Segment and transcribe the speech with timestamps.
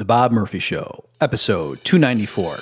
[0.00, 2.56] The Bob Murphy Show, episode 294.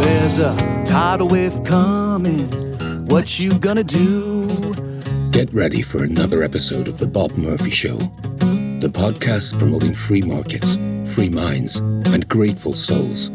[0.00, 2.46] There's a tidal wave coming.
[3.08, 4.46] What you gonna do?
[5.32, 10.76] Get ready for another episode of The Bob Murphy Show, the podcast promoting free markets,
[11.12, 13.28] free minds, and grateful souls.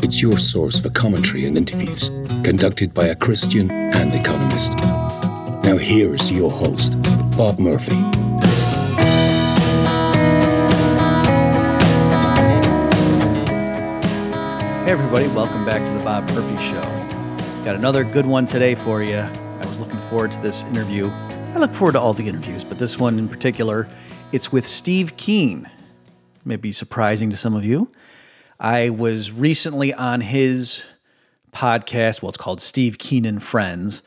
[0.00, 2.08] It's your source for commentary and interviews
[2.44, 4.76] conducted by a Christian and economist.
[5.64, 7.00] Now, here's your host,
[7.36, 7.96] Bob Murphy.
[14.84, 16.80] Hey, everybody, welcome back to the Bob Murphy Show.
[17.64, 19.18] Got another good one today for you.
[19.18, 21.08] I was looking forward to this interview.
[21.08, 23.88] I look forward to all the interviews, but this one in particular,
[24.30, 25.68] it's with Steve Keen.
[26.44, 27.90] May be surprising to some of you.
[28.60, 30.84] I was recently on his
[31.52, 32.22] podcast.
[32.22, 34.02] Well, it's called Steve Keen and Friends,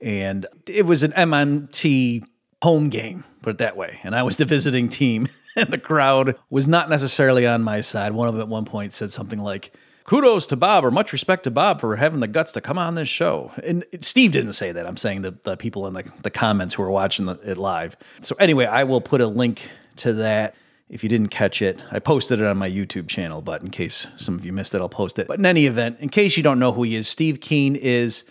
[0.00, 2.22] and it was an MMT
[2.62, 3.98] home game, put it that way.
[4.02, 8.12] And I was the visiting team, and the crowd was not necessarily on my side.
[8.12, 9.72] One of them at one point said something like,
[10.04, 12.94] Kudos to Bob, or much respect to Bob for having the guts to come on
[12.94, 13.52] this show.
[13.62, 14.86] And Steve didn't say that.
[14.86, 17.94] I'm saying the, the people in the, the comments who are watching the, it live.
[18.22, 20.54] So, anyway, I will put a link to that
[20.90, 24.06] if you didn't catch it, I posted it on my YouTube channel, but in case
[24.16, 25.28] some of you missed it, I'll post it.
[25.28, 28.24] But in any event, in case you don't know who he is, Steve Keen is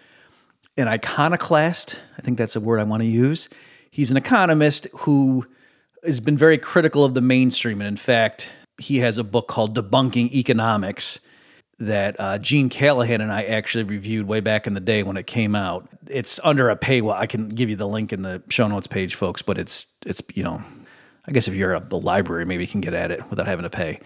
[0.76, 2.02] an iconoclast.
[2.18, 3.50] I think that's a word I want to use.
[3.92, 5.46] He's an economist who
[6.04, 7.82] has been very critical of the mainstream.
[7.82, 11.20] And in fact, he has a book called Debunking Economics
[11.80, 15.28] that uh, Gene Callahan and I actually reviewed way back in the day when it
[15.28, 15.88] came out.
[16.08, 17.16] It's under a paywall.
[17.16, 20.22] I can give you the link in the show notes page, folks, but it's, it's
[20.34, 20.64] you know,
[21.28, 23.64] I guess if you're a the library, maybe you can get at it without having
[23.64, 24.00] to pay.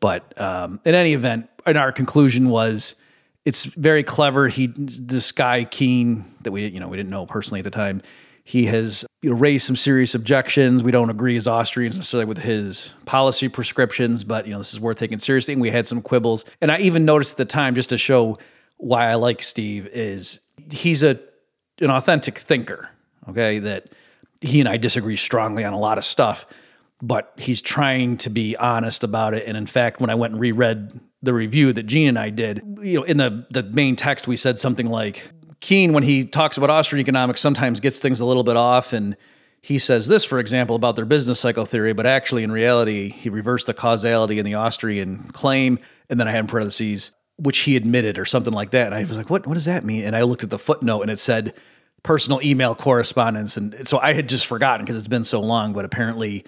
[0.00, 2.96] But um, in any event, and our conclusion was
[3.44, 4.48] it's very clever.
[4.48, 8.00] He, this guy Keen, that we you know we didn't know personally at the time,
[8.44, 10.82] he has you know raised some serious objections.
[10.82, 14.80] We don't agree as Austrians necessarily with his policy prescriptions, but you know this is
[14.80, 15.52] worth taking seriously.
[15.52, 18.38] And we had some quibbles, and I even noticed at the time just to show
[18.78, 20.40] why I like Steve is
[20.70, 21.20] he's a
[21.80, 22.88] an authentic thinker.
[23.28, 23.88] Okay, that
[24.40, 26.46] he and I disagree strongly on a lot of stuff,
[27.02, 29.44] but he's trying to be honest about it.
[29.46, 32.62] And in fact, when I went and reread the review that Gene and I did,
[32.82, 35.22] you know, in the the main text, we said something like
[35.60, 39.16] Keen, when he talks about Austrian economics, sometimes gets things a little bit off and
[39.64, 43.30] he says this, for example, about their business cycle theory, but actually in reality, he
[43.30, 45.78] reversed the causality in the Austrian claim.
[46.10, 48.84] And then I had in parentheses, which he admitted or something like that.
[48.84, 50.04] And I was like, what, what does that mean?
[50.04, 51.54] And I looked at the footnote and it said
[52.02, 53.56] personal email correspondence.
[53.56, 56.44] And so I had just forgotten because it's been so long, but apparently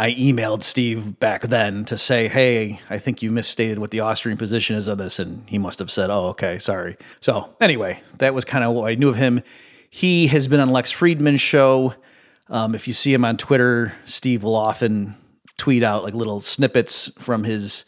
[0.00, 4.38] I emailed Steve back then to say, hey, I think you misstated what the Austrian
[4.38, 5.18] position is on this.
[5.18, 6.96] And he must have said, oh, okay, sorry.
[7.18, 9.42] So anyway, that was kind of what I knew of him.
[9.90, 11.94] He has been on Lex Fridman's show.
[12.48, 15.16] Um, if you see him on Twitter, Steve will often
[15.56, 17.84] tweet out like little snippets from his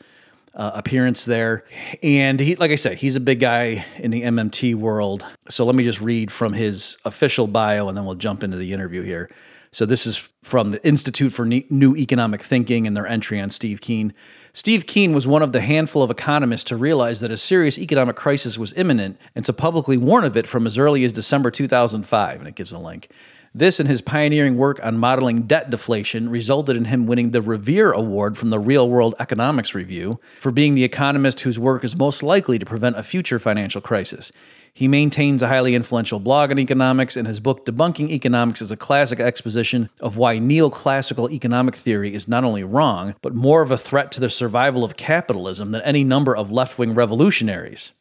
[0.54, 1.64] uh, appearance there.
[2.02, 5.24] And he, like I said, he's a big guy in the MMT world.
[5.48, 8.72] So let me just read from his official bio and then we'll jump into the
[8.72, 9.30] interview here.
[9.72, 13.80] So this is from the Institute for New Economic Thinking and their entry on Steve
[13.80, 14.12] Keen.
[14.52, 18.16] Steve Keen was one of the handful of economists to realize that a serious economic
[18.16, 22.40] crisis was imminent and to publicly warn of it from as early as December 2005.
[22.40, 23.10] And it gives a link.
[23.54, 27.90] This and his pioneering work on modeling debt deflation resulted in him winning the Revere
[27.92, 32.22] Award from the Real World Economics Review for being the economist whose work is most
[32.22, 34.30] likely to prevent a future financial crisis.
[34.72, 38.76] He maintains a highly influential blog on economics, and his book, Debunking Economics, is a
[38.76, 43.78] classic exposition of why neoclassical economic theory is not only wrong, but more of a
[43.78, 47.92] threat to the survival of capitalism than any number of left wing revolutionaries.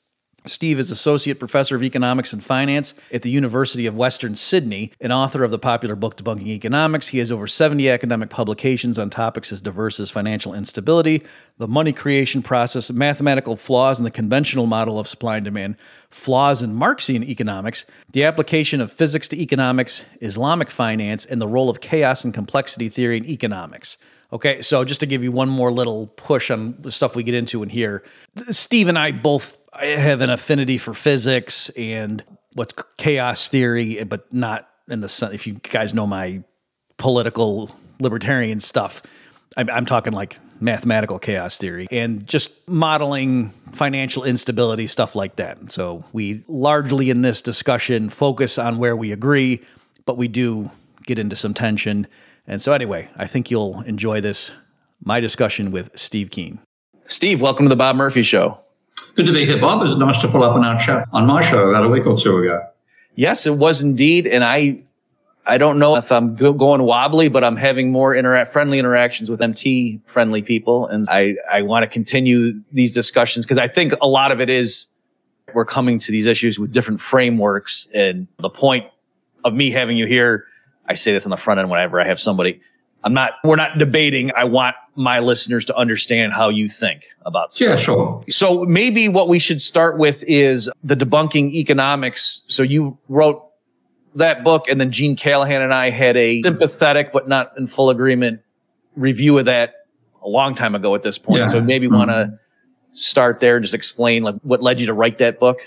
[0.46, 5.12] Steve is Associate Professor of Economics and Finance at the University of Western Sydney and
[5.12, 7.08] author of the popular book Debunking Economics.
[7.08, 11.24] He has over 70 academic publications on topics as diverse as financial instability,
[11.58, 15.76] the money creation process, mathematical flaws in the conventional model of supply and demand,
[16.10, 21.70] flaws in Marxian economics, the application of physics to economics, Islamic finance, and the role
[21.70, 23.98] of chaos and complexity theory in economics.
[24.32, 27.34] Okay, so just to give you one more little push on the stuff we get
[27.34, 28.04] into in here,
[28.52, 32.24] Steve and I both have an affinity for physics and
[32.54, 36.44] what's chaos theory, but not in the if you guys know my
[36.98, 39.02] political libertarian stuff.
[39.58, 45.72] I'm, I'm talking like mathematical chaos theory and just modeling financial instability, stuff like that.
[45.72, 49.62] So we largely in this discussion focus on where we agree,
[50.06, 50.72] but we do
[51.06, 52.08] get into some tension.
[52.48, 54.52] And so, anyway, I think you'll enjoy this
[55.04, 56.60] my discussion with Steve Keen.
[57.08, 58.58] Steve, welcome to the Bob Murphy Show.
[59.16, 59.82] Good to be here, Bob.
[59.82, 62.06] It was nice to follow up on our chat on my show about a week
[62.06, 62.62] or two ago.
[63.16, 64.28] Yes, it was indeed.
[64.28, 64.84] And I
[65.46, 69.32] I don't know if I'm go- going wobbly, but I'm having more intera- friendly interactions
[69.32, 70.86] with MT friendly people.
[70.88, 74.50] And I, I want to continue these discussions because I think a lot of it
[74.50, 74.88] is
[75.56, 77.88] we're coming to these issues with different frameworks.
[77.96, 78.86] And the point
[79.44, 80.46] of me having you here,
[80.86, 82.62] I say this on the front end whenever I have somebody.
[83.04, 84.32] I'm not, we're not debating.
[84.36, 87.80] I want my listeners to understand how you think about stuff.
[87.80, 88.24] Yeah, sure.
[88.30, 92.42] So maybe what we should start with is the debunking economics.
[92.48, 93.46] So you wrote
[94.16, 97.90] that book, and then Gene Callahan and I had a sympathetic but not in full
[97.90, 98.42] agreement
[98.96, 99.76] review of that
[100.22, 101.40] a long time ago at this point.
[101.40, 101.46] Yeah.
[101.46, 101.96] So maybe mm-hmm.
[101.96, 102.40] want to
[102.92, 105.62] start there and just explain like what led you to write that book.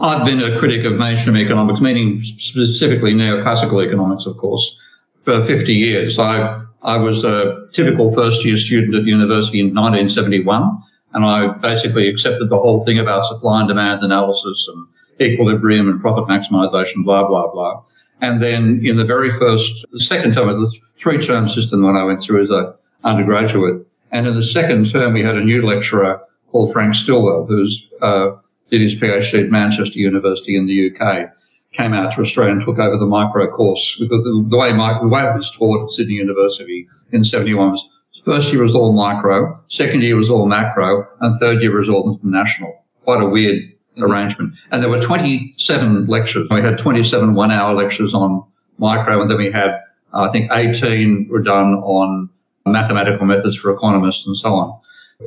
[0.00, 4.76] I've been a critic of mainstream economics, meaning specifically neoclassical economics, of course,
[5.22, 6.18] for 50 years.
[6.18, 10.82] I I was a typical first year student at university in 1971,
[11.12, 14.86] and I basically accepted the whole thing about supply and demand analysis and
[15.20, 17.82] equilibrium and profit maximization, blah, blah, blah.
[18.22, 22.04] And then in the very first, the second term, the three term system that I
[22.04, 22.74] went through as a
[23.04, 23.86] undergraduate.
[24.12, 26.20] And in the second term, we had a new lecturer
[26.50, 28.32] called Frank Stilwell, who's uh,
[28.70, 31.30] did his PhD at Manchester University in the UK,
[31.72, 33.96] came out to Australia and took over the micro course.
[33.98, 37.88] The, the, the way the way it was taught at Sydney University in 71 was
[38.24, 42.18] first year was all micro, second year was all macro, and third year was all
[42.22, 42.84] international.
[43.04, 44.04] Quite a weird mm-hmm.
[44.04, 44.54] arrangement.
[44.70, 46.48] And there were 27 lectures.
[46.50, 48.44] We had 27 one hour lectures on
[48.78, 49.70] micro, and then we had,
[50.12, 52.28] uh, I think, 18 were done on
[52.66, 54.78] mathematical methods for economists and so on.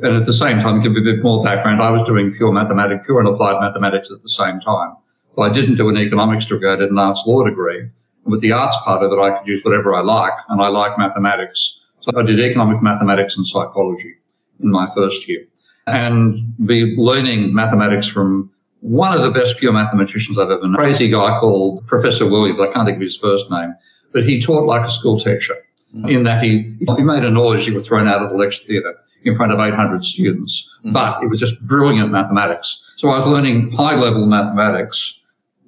[0.02, 2.52] And at the same time, give me a bit more background, I was doing pure
[2.52, 4.96] mathematics, pure and applied mathematics at the same time.
[5.34, 7.88] So I didn't do an economics degree, I did an arts law degree.
[8.24, 10.96] With the arts part of it, I could use whatever I like, and I like
[10.98, 11.80] mathematics.
[12.00, 14.14] So I did economics, mathematics, and psychology
[14.60, 15.44] in my first year.
[15.86, 18.50] And be learning mathematics from
[18.80, 20.74] one of the best pure mathematicians I've ever known.
[20.74, 23.74] Crazy guy called Professor Williams, I can't think of his first name,
[24.12, 25.56] but he taught like a school teacher
[25.94, 26.08] mm-hmm.
[26.08, 28.94] in that he, he made a noise, he was thrown out of the lecture theatre
[29.24, 30.68] in front of 800 students.
[30.80, 30.92] Mm-hmm.
[30.92, 32.78] But it was just brilliant mathematics.
[32.98, 35.14] So I was learning high level mathematics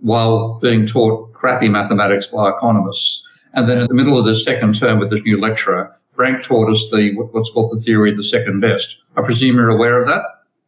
[0.06, 3.22] while being taught crappy mathematics by economists.
[3.54, 6.70] And then in the middle of the second term with this new lecturer, Frank taught
[6.70, 8.98] us the what's called the theory of the second best.
[9.16, 10.22] I presume you're aware of that?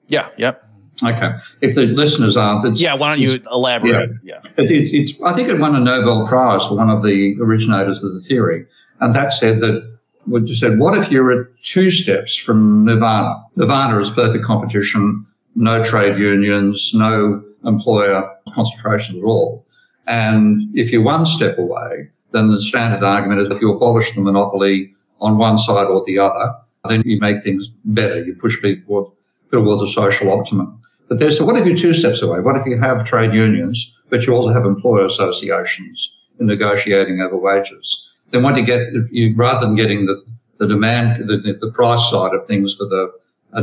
[0.08, 0.64] Yeah, yep.
[1.05, 1.31] Okay.
[1.61, 2.94] If the listeners aren't, yeah.
[2.94, 4.11] Why don't you elaborate?
[4.25, 4.40] Yeah.
[4.44, 4.50] yeah.
[4.56, 8.02] It's, it's, it's, I think it won a Nobel Prize for one of the originators
[8.02, 8.67] of the theory,
[8.99, 10.81] and that said that what you said.
[10.81, 13.37] What if you're at two steps from nirvana?
[13.55, 15.25] Nirvana is perfect competition,
[15.55, 19.67] no trade unions, no employer concentration at all.
[20.07, 24.21] And if you're one step away, then the standard argument is if you abolish the
[24.21, 26.55] monopoly on one side or the other,
[26.89, 28.25] then you make things better.
[28.25, 29.15] You push people
[29.51, 30.81] towards a social optimum.
[31.09, 32.41] But there's, so what if you're two steps away?
[32.41, 37.37] What if you have trade unions, but you also have employer associations in negotiating over
[37.37, 38.05] wages?
[38.31, 40.23] Then what you get, you, rather than getting the,
[40.59, 43.11] the demand, the, the price side of things for the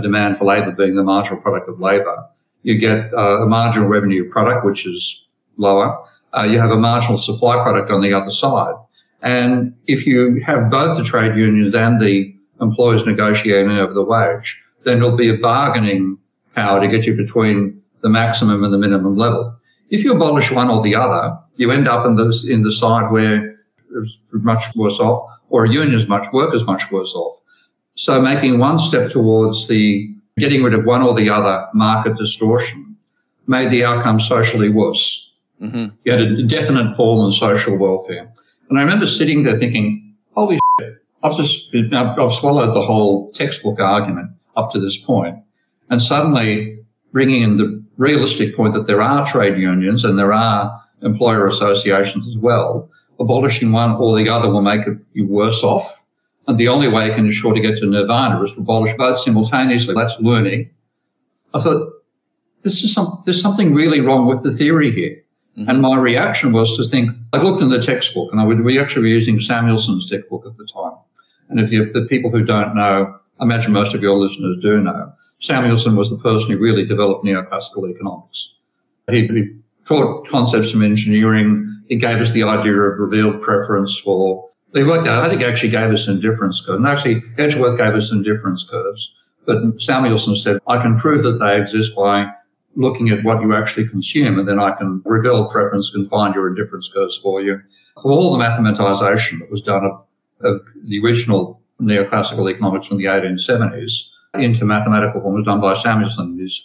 [0.02, 2.26] demand for labour being the marginal product of labour,
[2.66, 5.22] you get uh, a marginal revenue product, which is
[5.58, 5.96] lower.
[6.36, 8.74] Uh, you have a marginal supply product on the other side.
[9.22, 14.60] And if you have both the trade unions and the employers negotiating over the wage,
[14.84, 16.18] then there'll be a bargaining
[16.56, 19.56] power to get you between the maximum and the minimum level.
[19.92, 23.12] If you abolish one or the other, you end up in the, in the side
[23.12, 23.60] where
[23.96, 27.40] it's much worse off, or a union is much, workers much worse off.
[27.94, 32.96] So making one step towards the getting rid of one or the other market distortion
[33.48, 35.30] made the outcome socially worse.
[35.62, 35.96] Mm-hmm.
[36.04, 38.32] You had a definite fall in social welfare.
[38.70, 43.80] And I remember sitting there thinking, holy shit, I've just, I've swallowed the whole textbook
[43.80, 45.38] argument up to this point.
[45.90, 46.80] And suddenly
[47.12, 52.28] bringing in the realistic point that there are trade unions and there are employer associations
[52.28, 52.90] as well,
[53.20, 54.82] abolishing one or the other will make
[55.14, 56.04] you worse off.
[56.48, 59.18] And the only way you can ensure to get to nirvana is to abolish both
[59.18, 59.96] simultaneously.
[59.96, 60.70] That's learning.
[61.54, 61.92] I thought,
[62.62, 65.22] this is some, there's something really wrong with the theory here.
[65.58, 65.70] Mm-hmm.
[65.70, 68.80] And my reaction was to think, I looked in the textbook and I would, we
[68.80, 70.98] actually were using Samuelson's textbook at the time.
[71.50, 74.80] And if you, the people who don't know, I imagine most of your listeners do
[74.82, 75.14] know.
[75.40, 78.50] Samuelson was the person who really developed neoclassical economics.
[79.10, 81.72] He, he taught concepts from engineering.
[81.88, 84.48] He gave us the idea of revealed preference for.
[84.76, 85.24] They worked out.
[85.24, 86.78] I think actually gave us indifference curves.
[86.78, 89.10] And actually, Edgeworth gave us indifference curves.
[89.46, 92.26] But Samuelson said, I can prove that they exist by
[92.76, 96.50] looking at what you actually consume, and then I can reveal preference and find your
[96.50, 97.62] indifference curves for you.
[98.02, 100.04] So all the mathematization that was done of,
[100.42, 103.94] of the original neoclassical economics from the 1870s
[104.34, 106.62] into mathematical form was done by Samuelson in his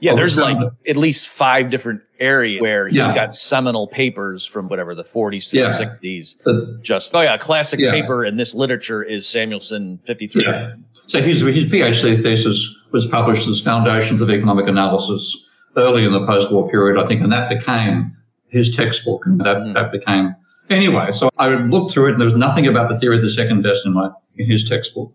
[0.00, 0.58] Yeah, there's like
[0.88, 3.14] at least five different areas where he's yeah.
[3.14, 5.68] got seminal papers from whatever the 40s to yeah.
[5.68, 6.36] the 60s.
[6.44, 7.92] But, just oh yeah, classic yeah.
[7.92, 10.44] paper in this literature is Samuelson 53.
[10.44, 10.74] Yeah.
[11.06, 15.36] So his his PhD thesis was published as Foundations of Economic Analysis
[15.76, 18.16] early in the post-war period, I think, and that became
[18.48, 19.74] his textbook, and that, mm.
[19.74, 20.34] that became
[20.70, 21.10] anyway.
[21.10, 23.62] So I looked through it, and there was nothing about the theory of the second
[23.62, 25.12] best in my in his textbook.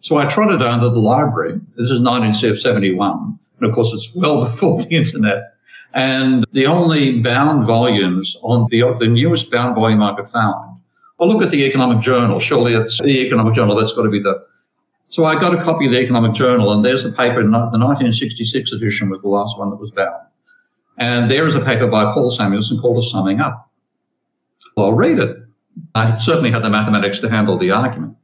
[0.00, 1.60] So I trotted down to the library.
[1.76, 5.54] This is 1971, and of course, it's well before the internet.
[5.92, 10.78] And the only bound volumes on the the newest bound volume I could find.
[11.18, 12.38] Well, look at the Economic Journal.
[12.40, 13.76] Surely it's the Economic Journal.
[13.76, 14.40] That's got to be the
[15.10, 17.58] so I got a copy of the Economic Journal, and there's a paper, in the
[17.58, 20.24] 1966 edition was the last one that was bound.
[20.98, 23.68] And there is a paper by Paul Samuelson called A Summing Up.
[24.76, 25.36] Well, I'll read it.
[25.96, 28.16] I certainly had the mathematics to handle the argument.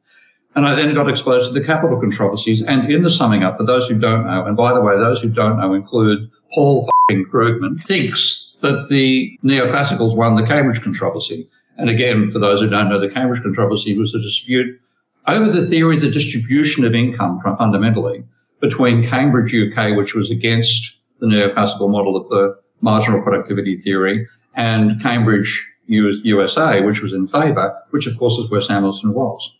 [0.56, 2.62] And I then got exposed to the capital controversies.
[2.62, 5.20] And in the summing up, for those who don't know, and by the way, those
[5.20, 11.46] who don't know include Paul Krugman, thinks that the neoclassicals won the Cambridge controversy.
[11.76, 14.80] And again, for those who don't know, the Cambridge controversy was a dispute
[15.26, 18.24] over the theory of the distribution of income fundamentally
[18.60, 25.00] between Cambridge, UK, which was against the neoclassical model of the marginal productivity theory, and
[25.02, 29.52] Cambridge, USA, which was in favour, which of course is where Samuelson was.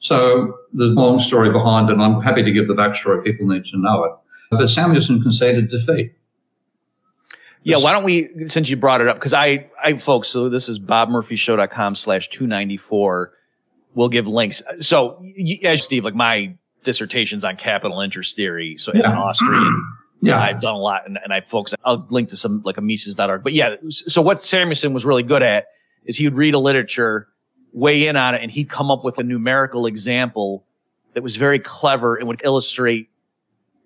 [0.00, 3.24] So there's a long story behind it, and I'm happy to give the backstory.
[3.24, 4.12] People need to know it.
[4.50, 6.12] But Samuelson conceded defeat.
[7.64, 10.68] Yeah, why don't we, since you brought it up, because I, I, folks, so this
[10.68, 13.32] is bobmurphyshow.com slash 294
[13.98, 14.62] we'll give links.
[14.80, 15.22] So,
[15.64, 18.76] as Steve, like my dissertation's on capital interest theory.
[18.76, 20.40] So, as an Austrian, yeah.
[20.40, 23.42] I've done a lot, and, and I folks, I'll link to some like a Mises.org.
[23.42, 25.66] But yeah, so what Samuelson was really good at
[26.04, 27.28] is he would read a literature,
[27.72, 30.64] weigh in on it, and he'd come up with a numerical example
[31.14, 33.10] that was very clever and would illustrate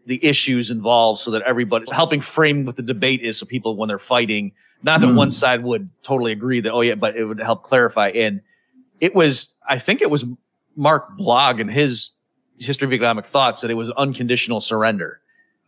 [0.06, 3.86] the issues involved so that everybody helping frame what the debate is so people when
[3.86, 4.50] they're fighting
[4.82, 5.14] not that mm.
[5.14, 8.40] one side would totally agree that oh yeah but it would help clarify and
[9.02, 10.24] it was, I think it was
[10.76, 12.12] Mark Blaug and his
[12.58, 15.20] history of economic thoughts that it was unconditional surrender.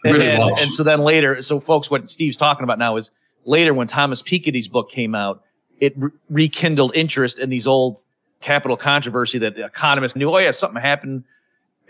[0.04, 3.10] And, really and, and, so then later, so folks, what Steve's talking about now is
[3.44, 5.42] later when Thomas Piketty's book came out,
[5.80, 7.98] it re- rekindled interest in these old
[8.40, 11.24] capital controversy that economists knew, oh yeah, something happened.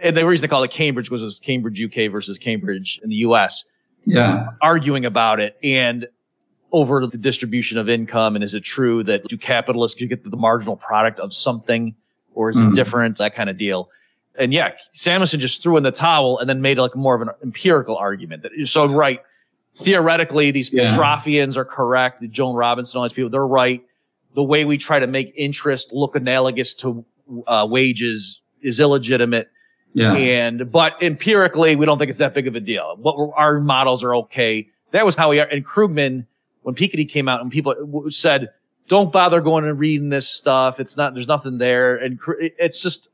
[0.02, 3.10] And the reason they called it Cambridge was, it was Cambridge UK versus Cambridge in
[3.10, 3.64] the US.
[4.06, 4.48] Yeah.
[4.60, 5.56] Arguing about it.
[5.62, 6.06] And
[6.74, 8.34] over the distribution of income?
[8.34, 11.94] And is it true that do capitalists get the marginal product of something
[12.34, 12.62] or is mm.
[12.62, 12.74] it hmm.
[12.74, 13.18] different?
[13.18, 13.88] That kind of deal.
[14.36, 17.30] And yeah, Samuelson just threw in the towel and then made like more of an
[17.42, 19.20] empirical argument that so right.
[19.76, 20.96] Theoretically, these yeah.
[21.56, 22.20] are correct.
[22.20, 23.82] The Joan Robinson, all these people, they're right.
[24.34, 27.04] The way we try to make interest look analogous to
[27.46, 29.50] uh, wages is illegitimate.
[29.92, 30.14] Yeah.
[30.14, 32.96] And but empirically, we don't think it's that big of a deal.
[33.00, 34.68] What our models are okay.
[34.90, 35.46] That was how we are.
[35.46, 36.26] And Krugman
[36.64, 37.74] when Piketty came out and people
[38.08, 38.50] said,
[38.88, 40.80] don't bother going and reading this stuff.
[40.80, 41.96] It's not, there's nothing there.
[41.96, 43.08] And it's just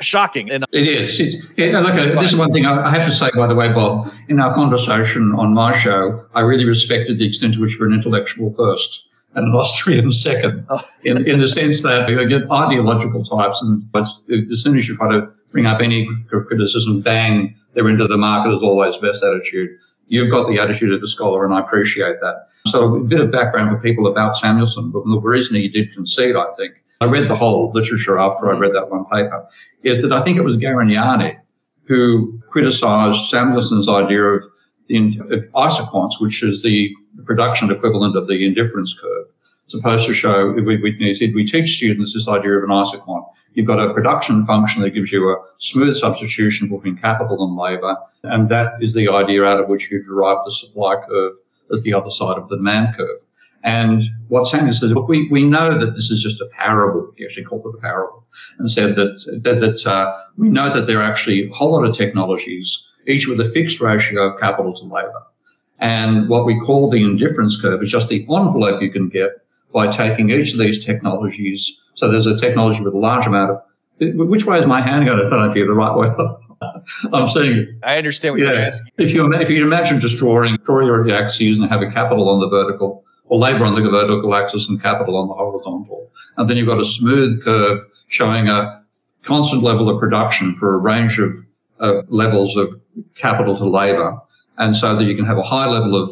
[0.00, 0.50] shocking.
[0.50, 1.20] And it is.
[1.20, 3.72] It's, it, look, uh, this is one thing I have to say, by the way,
[3.72, 4.12] Bob.
[4.28, 7.94] In our conversation on my show, I really respected the extent to which you're an
[7.94, 10.80] intellectual first and an Austrian second, oh.
[11.04, 14.96] in, in the sense that you get ideological types, and but as soon as you
[14.96, 19.70] try to bring up any criticism, bang, they're into the market as always best attitude.
[20.08, 22.46] You've got the attitude of the scholar, and I appreciate that.
[22.66, 24.90] So, a bit of background for people about Samuelson.
[24.90, 28.52] But the reason he did concede, I think, I read the whole literature after I
[28.52, 28.62] mm-hmm.
[28.62, 29.46] read that one paper,
[29.82, 31.38] is that I think it was Garegnani
[31.84, 34.44] who criticized Samuelson's idea of,
[34.88, 36.94] the, of isoquants, which is the
[37.24, 39.26] production equivalent of the indifference curve
[39.72, 43.24] supposed to show, we, we, we teach students this idea of an isoquant.
[43.54, 47.96] You've got a production function that gives you a smooth substitution between capital and labor,
[48.22, 51.34] and that is the idea out of which you derive the supply curve
[51.72, 53.20] as the other side of the demand curve.
[53.64, 57.12] And what Samuel says, look, we, we know that this is just a parable.
[57.16, 58.24] He actually called it a parable
[58.58, 61.84] and said that, that, that uh, we know that there are actually a whole lot
[61.84, 65.22] of technologies, each with a fixed ratio of capital to labor.
[65.78, 69.30] And what we call the indifference curve is just the envelope you can get
[69.72, 71.76] by taking each of these technologies.
[71.94, 73.60] So there's a technology with a large amount of.
[74.00, 75.18] Which way is my hand going?
[75.18, 76.08] I don't know if you're the right way.
[77.12, 77.80] I'm saying.
[77.82, 78.92] I understand what yeah, you're asking.
[78.98, 82.40] If you if you imagine just drawing draw your axes and have a capital on
[82.40, 83.01] the vertical
[83.32, 86.78] or labor on the vertical axis and capital on the horizontal, and then you've got
[86.78, 88.84] a smooth curve showing a
[89.22, 91.32] constant level of production for a range of,
[91.78, 92.78] of levels of
[93.14, 94.18] capital to labor,
[94.58, 96.10] and so that you can have a high level of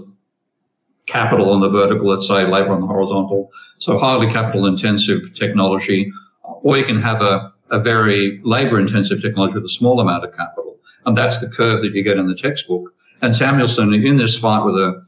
[1.05, 3.51] capital on the vertical, let's say labor on the horizontal.
[3.81, 6.11] So highly capital intensive technology,
[6.43, 10.35] or you can have a, a very labor intensive technology with a small amount of
[10.35, 10.79] capital.
[11.05, 12.95] And that's the curve that you get in the textbook.
[13.21, 15.05] And Samuelson, in this fight with a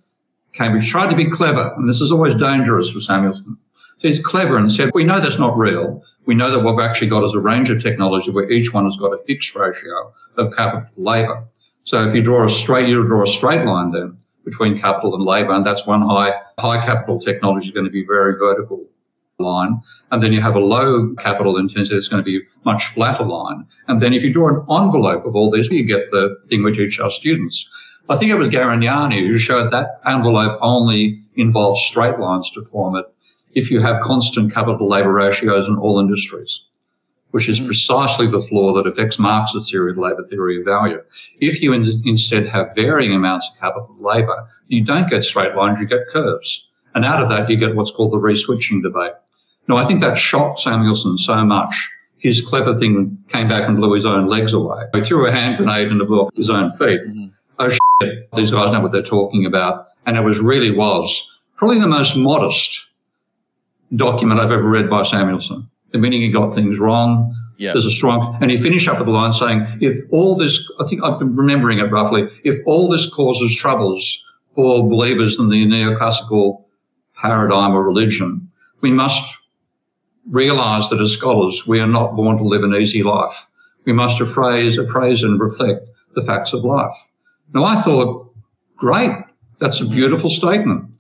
[0.55, 1.73] Cambridge, tried to be clever.
[1.77, 3.57] And this is always dangerous for Samuelson.
[3.99, 6.03] So he's clever and said, we know that's not real.
[6.27, 8.85] We know that what we've actually got is a range of technology where each one
[8.85, 11.45] has got a fixed ratio of capital to labour.
[11.85, 15.25] So if you draw a straight, you draw a straight line then between capital and
[15.25, 18.85] labour, and that's one high, high capital technology is going to be very vertical
[19.39, 19.81] line.
[20.11, 23.67] And then you have a low capital intensity that's going to be much flatter line.
[23.89, 26.73] And then if you draw an envelope of all this, you get the thing we
[26.73, 27.69] teach our students.
[28.09, 32.97] I think it was Garegnani who showed that envelope only involves straight lines to form
[32.97, 33.07] it
[33.55, 36.63] if you have constant capital labor ratios in all industries,
[37.31, 37.67] which is mm-hmm.
[37.67, 41.01] precisely the flaw that affects Marx's theory of labor theory of value.
[41.41, 45.81] If you in- instead have varying amounts of capital labor, you don't get straight lines,
[45.81, 46.67] you get curves.
[46.95, 49.13] And out of that, you get what's called the reswitching debate.
[49.69, 51.91] No, I think that shocked Samuelson so much.
[52.19, 54.85] His clever thing came back and blew his own legs away.
[54.93, 57.01] He threw a hand grenade and blew off his own feet.
[57.01, 57.27] Mm-hmm.
[57.63, 59.89] Oh shit, these guys know what they're talking about.
[60.07, 62.87] And it was really was probably the most modest
[63.95, 65.69] document I've ever read by Samuelson.
[65.93, 67.33] The meaning he got things wrong.
[67.75, 70.87] There's a strong, and he finished up with the line saying, if all this, I
[70.89, 74.21] think I've been remembering it roughly, if all this causes troubles
[74.57, 76.65] for believers in the neoclassical
[77.15, 78.51] paradigm or religion,
[78.81, 79.23] we must
[80.29, 83.47] realize that as scholars, we are not born to live an easy life.
[83.85, 86.95] We must appraise, appraise and reflect the facts of life.
[87.55, 88.35] Now, I thought,
[88.77, 89.11] great,
[89.61, 90.91] that's a beautiful statement.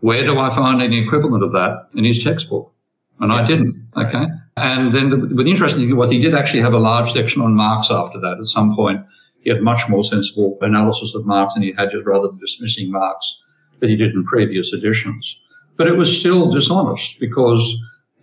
[0.00, 2.72] Where do I find any equivalent of that in his textbook?
[3.20, 3.86] And I didn't.
[3.96, 4.24] Okay.
[4.56, 7.54] And then the, the interesting thing was he did actually have a large section on
[7.54, 8.38] Marx after that.
[8.40, 9.04] At some point,
[9.40, 12.90] he had much more sensible analysis of Marx than he had just rather than dismissing
[12.90, 13.36] Marx
[13.80, 15.36] that he did in previous editions.
[15.76, 17.74] But it was still dishonest because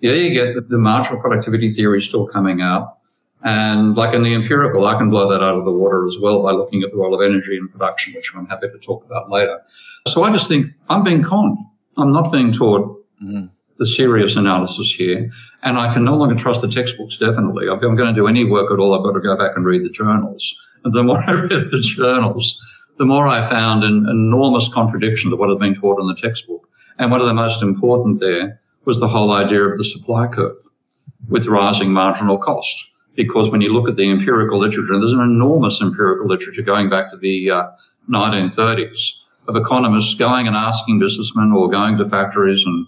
[0.02, 2.97] yeah, you get the, the marginal productivity theory still coming out.
[3.48, 6.44] And like in the empirical, I can blow that out of the water as well
[6.44, 9.30] by looking at the role of energy in production, which I'm happy to talk about
[9.30, 9.62] later.
[10.06, 11.58] So I just think I'm being conned.
[11.96, 12.82] I'm not being taught
[13.24, 13.46] mm-hmm.
[13.80, 15.32] the serious analysis here.
[15.64, 17.68] And I can no longer trust the textbooks, definitely.
[17.68, 19.66] If I'm going to do any work at all, I've got to go back and
[19.66, 20.54] read the journals.
[20.84, 22.60] And the more I read the journals,
[22.98, 26.68] the more I found an enormous contradiction to what had been taught in the textbook.
[27.00, 30.58] And one of the most important there was the whole idea of the supply curve
[31.30, 32.88] with rising marginal cost.
[33.18, 37.12] Because when you look at the empirical literature, there's an enormous empirical literature going back
[37.12, 37.68] to the uh,
[38.10, 39.12] 1930s
[39.50, 42.88] of economists going and asking businessmen or going to factories and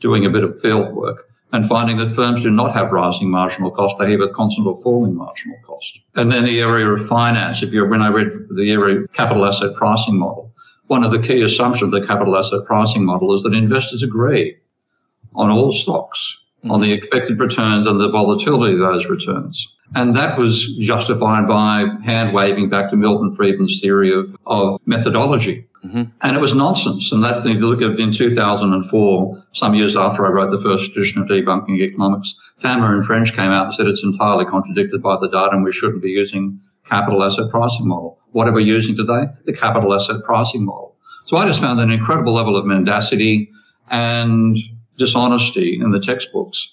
[0.00, 3.70] doing a bit of field work and finding that firms do not have rising marginal
[3.70, 6.00] cost, they have a constant or falling marginal cost.
[6.14, 9.46] And then the area of finance, if you're, when I read the area of capital
[9.46, 10.52] asset pricing model,
[10.88, 14.56] one of the key assumptions of the capital asset pricing model is that investors agree
[15.34, 16.72] on all stocks, mm-hmm.
[16.72, 19.66] on the expected returns and the volatility of those returns.
[19.94, 25.66] And that was justified by hand waving back to Milton Friedman's theory of, of methodology.
[25.84, 26.02] Mm-hmm.
[26.22, 27.12] And it was nonsense.
[27.12, 30.90] And that, if you look at in 2004, some years after I wrote the first
[30.90, 35.16] edition of Debunking Economics, Fama and French came out and said it's entirely contradicted by
[35.20, 38.18] the data and we shouldn't be using capital asset pricing model.
[38.32, 39.24] What are we using today?
[39.44, 40.96] The capital asset pricing model.
[41.26, 43.50] So I just found an incredible level of mendacity
[43.90, 44.58] and
[44.98, 46.68] dishonesty in the textbooks.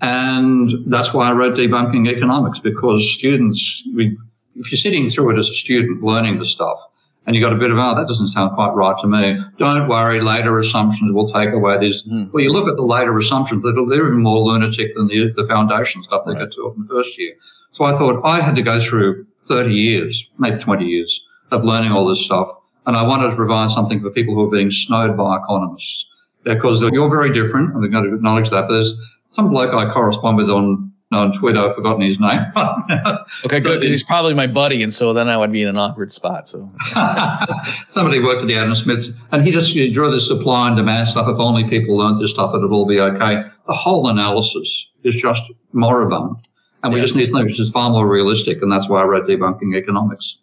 [0.00, 4.16] And that's why I wrote Debunking Economics, because students, we,
[4.56, 6.78] if you're sitting through it as a student learning the stuff,
[7.26, 9.38] and you got a bit of, oh, that doesn't sound quite right to me.
[9.58, 12.02] Don't worry, later assumptions will take away this.
[12.08, 12.32] Mm.
[12.32, 15.46] Well, you look at the later assumptions, they're, they're even more lunatic than the, the
[15.46, 16.40] foundation stuff they right.
[16.40, 17.34] get to in the first year.
[17.72, 21.92] So I thought I had to go through 30 years, maybe 20 years of learning
[21.92, 22.48] all this stuff.
[22.86, 26.06] And I wanted to provide something for people who are being snowed by economists
[26.44, 27.74] because you're very different.
[27.74, 28.62] I'm going to acknowledge that.
[28.68, 28.94] But there's
[29.30, 31.58] some bloke I correspond with on on Twitter.
[31.58, 32.40] I've forgotten his name
[33.44, 33.80] Okay, good.
[33.80, 36.46] because He's probably my buddy, and so then I would be in an awkward spot.
[36.46, 36.70] So
[37.88, 41.26] somebody worked at the Adam Smiths, and he just drew this supply and demand stuff.
[41.28, 43.42] If only people learned this stuff, it'd all be okay.
[43.66, 46.48] The whole analysis is just moribund,
[46.82, 47.04] and we yeah.
[47.04, 50.38] just need something which is far more realistic, and that's why I wrote Debunking Economics.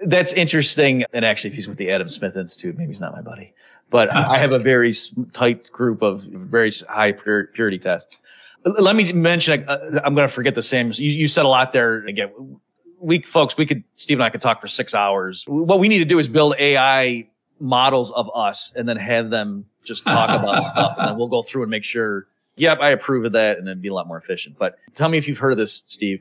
[0.00, 1.04] That's interesting.
[1.12, 3.54] And actually, if he's with the Adam Smith Institute, maybe he's not my buddy
[3.94, 4.92] but I have a very
[5.32, 8.18] tight group of very high purity tests.
[8.64, 10.90] Let me mention, uh, I'm going to forget the same.
[10.94, 12.04] You, you said a lot there.
[12.06, 12.58] Again,
[12.98, 15.44] we folks, we could, Steve and I could talk for six hours.
[15.46, 17.28] What we need to do is build AI
[17.60, 20.96] models of us and then have them just talk about stuff.
[20.98, 22.26] And then we'll go through and make sure,
[22.56, 23.58] yep, I approve of that.
[23.58, 24.58] And then be a lot more efficient.
[24.58, 26.20] But tell me if you've heard of this, Steve.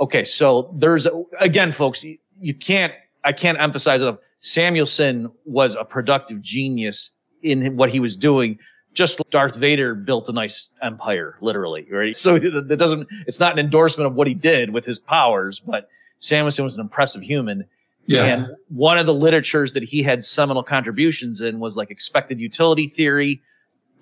[0.00, 0.24] Okay.
[0.24, 1.06] So there's,
[1.38, 4.18] again, folks, you, you can't, I can't emphasize enough.
[4.44, 7.10] Samuelson was a productive genius
[7.42, 8.58] in what he was doing.
[8.92, 12.14] Just like Darth Vader built a nice empire, literally, right?
[12.24, 15.88] So it doesn't, it's not an endorsement of what he did with his powers, but
[16.18, 17.64] Samuelson was an impressive human.
[18.06, 18.26] Yeah.
[18.26, 22.86] And one of the literatures that he had seminal contributions in was like expected utility
[22.86, 23.40] theory.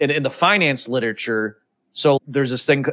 [0.00, 1.56] And in the finance literature,
[1.92, 2.84] so there's this thing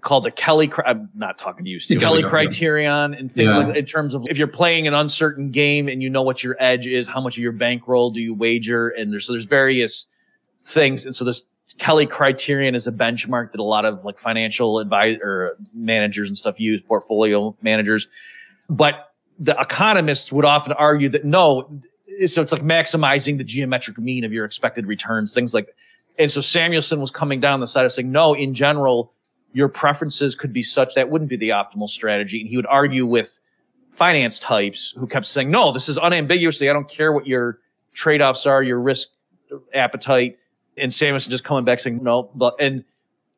[0.00, 0.70] called the Kelly.
[0.84, 2.00] I'm not talking to you, Steve.
[2.00, 3.66] Kelly criterion and things Yeah.
[3.66, 6.56] like in terms of if you're playing an uncertain game and you know what your
[6.58, 10.06] edge is, how much of your bankroll do you wager, and there's so there's various
[10.66, 11.44] things, and so this
[11.78, 16.58] Kelly criterion is a benchmark that a lot of like financial advisor managers and stuff
[16.58, 18.08] use, portfolio managers,
[18.68, 21.68] but the economists would often argue that no,
[22.26, 25.74] so it's like maximizing the geometric mean of your expected returns, things like.
[26.20, 29.12] And so Samuelson was coming down the side of saying, no, in general,
[29.52, 32.40] your preferences could be such that wouldn't be the optimal strategy.
[32.40, 33.38] And he would argue with
[33.90, 37.58] finance types who kept saying, no, this is unambiguously, I don't care what your
[37.94, 39.08] trade offs are, your risk
[39.74, 40.38] appetite.
[40.76, 42.30] And Samuelson just coming back saying, no.
[42.34, 42.84] But, and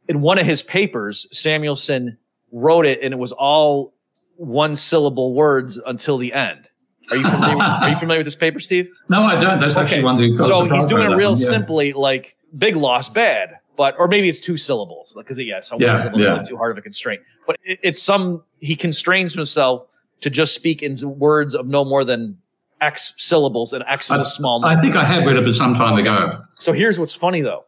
[0.09, 2.19] in one of his papers, Samuelson
[2.53, 3.95] wrote it and it was all
[4.37, 6.71] one syllable words until the end.
[7.11, 8.89] Are you familiar, with, are you familiar with this paper, Steve?
[9.09, 9.61] No, I don't.
[9.61, 10.05] That's actually Okay.
[10.05, 11.49] one that So he's doing it real one, yeah.
[11.49, 15.87] simply, like big loss, bad, but or maybe it's two syllables, because yeah, so Yeah,
[15.89, 16.43] one syllable yeah.
[16.43, 17.23] too hard of a constraint.
[17.47, 19.87] But it, it's some he constrains himself
[20.21, 22.37] to just speak in words of no more than
[22.83, 24.79] X syllables, and X is a small number.
[24.79, 26.43] I think I have read it, but some time ago.
[26.59, 27.65] So here's what's funny though.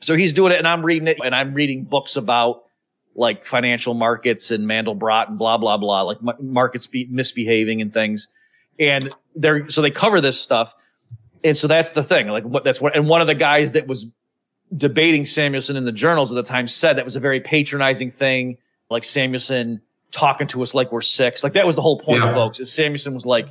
[0.00, 2.64] So he's doing it, and I'm reading it, and I'm reading books about
[3.14, 7.90] like financial markets and Mandelbrot and blah blah blah, like ma- markets be misbehaving and
[7.90, 8.28] things.
[8.78, 10.74] And they're so they cover this stuff,
[11.42, 12.28] and so that's the thing.
[12.28, 14.04] Like what that's what, and one of the guys that was
[14.76, 18.58] debating Samuelson in the journals at the time said that was a very patronizing thing.
[18.90, 21.42] Like Samuelson talking to us like we're six.
[21.44, 22.32] Like that was the whole point, Yeah.
[22.32, 22.60] folks.
[22.60, 23.48] Is Samuelson was like,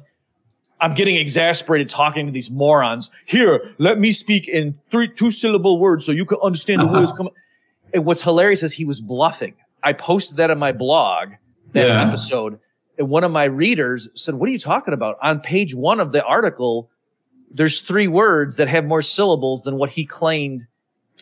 [0.80, 3.10] I'm getting exasperated talking to these morons.
[3.26, 7.12] Here, let me speak in three two syllable words so you can understand the words
[7.12, 7.18] uh-huh.
[7.18, 7.34] coming.
[7.94, 9.56] And what's hilarious is he was bluffing.
[9.84, 11.30] I posted that on my blog,
[11.74, 12.02] that Yeah.
[12.06, 12.60] episode,
[12.98, 15.18] and one of my readers said, What are you talking about?
[15.22, 16.90] On page one of the article,
[17.52, 20.68] there's three words that have more syllables than what he claimed,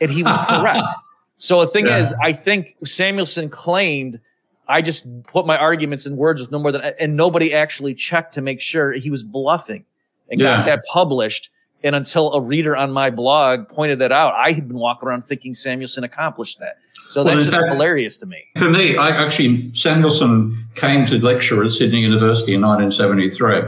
[0.02, 0.94] and he was correct.
[1.38, 1.98] So the thing Yeah.
[2.00, 4.22] is, I think Samuelson claimed
[4.70, 8.34] I just put my arguments in words with no more than, and nobody actually checked
[8.36, 9.84] to make sure he was bluffing
[10.32, 10.56] and Yeah.
[10.56, 11.50] got that published.
[11.84, 15.26] And until a reader on my blog pointed that out, I had been walking around
[15.26, 16.78] thinking Samuelson accomplished that.
[17.10, 18.42] So Well, that's just fact- hilarious to me.
[18.58, 23.62] For me, I actually Samuelson came to lecture at Sydney University in 1973,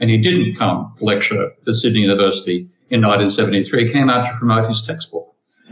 [0.00, 3.86] and he didn't come to lecture at Sydney University in 1973.
[3.88, 5.28] He came out to promote his textbook.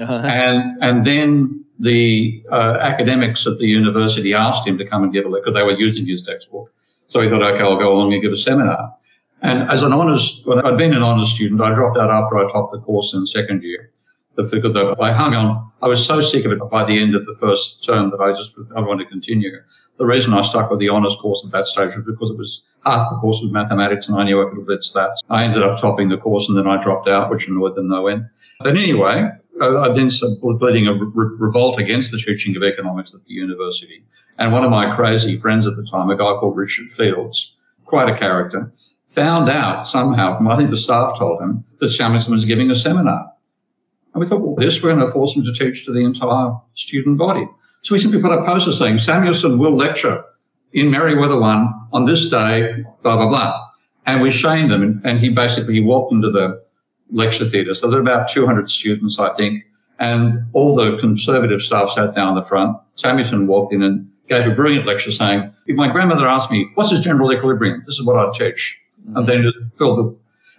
[0.08, 5.24] And and then the uh, academics at the university asked him to come and give
[5.24, 5.52] a lecture.
[5.52, 6.72] They were using his textbook,
[7.08, 8.94] so he thought, okay, I'll go along and give a seminar.
[9.42, 12.46] And as an honors, when I'd been an honors student, I dropped out after I
[12.48, 13.90] topped the course in second year.
[14.36, 17.36] That I hung on, I was so sick of it by the end of the
[17.38, 19.50] first term that I just I wanted to continue.
[19.98, 22.62] The reason I stuck with the honors course at that stage was because it was
[22.86, 25.18] half the course was mathematics and I knew I could have stats.
[25.28, 28.06] I ended up topping the course and then I dropped out, which annoyed them no
[28.06, 28.30] end.
[28.60, 29.28] But anyway,
[29.60, 33.24] Uh, I I then started leading a re- revolt against the teaching of economics at
[33.24, 34.04] the university.
[34.38, 38.08] And one of my crazy friends at the time, a guy called Richard Fields, quite
[38.08, 38.72] a character,
[39.06, 42.74] found out somehow from I think the staff told him that Samuelson was giving a
[42.74, 43.26] seminar.
[44.14, 46.52] And we thought, well, this we're going to force him to teach to the entire
[46.74, 47.46] student body.
[47.82, 50.24] So we simply put up posters saying Samuelson will lecture
[50.72, 53.66] in Merewether One on this day, blah blah blah.
[54.06, 56.62] And we shamed him, and he basically walked into the
[57.12, 57.74] lecture theatre.
[57.74, 59.64] So there were about 200 students, I think,
[59.98, 62.76] and all the conservative staff sat down in the front.
[62.94, 66.90] Samuelson walked in and gave a brilliant lecture saying, if my grandmother asked me, what's
[66.90, 67.82] his general equilibrium?
[67.86, 68.80] This is what I'd teach.
[69.14, 70.16] And then just filled the,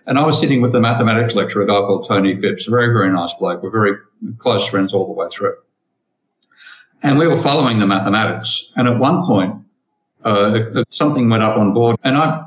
[0.08, 2.92] and I was sitting with the mathematics lecturer, a guy called Tony Phipps, a very,
[2.92, 3.64] very nice bloke.
[3.64, 3.94] We're very
[4.40, 5.56] close friends all the way through.
[7.04, 8.66] And we were following the mathematics.
[8.76, 9.56] And at one point,
[10.24, 12.46] uh, something went up on board and I,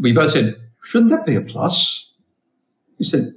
[0.00, 2.05] we both said, shouldn't that be a plus?
[2.98, 3.34] He said,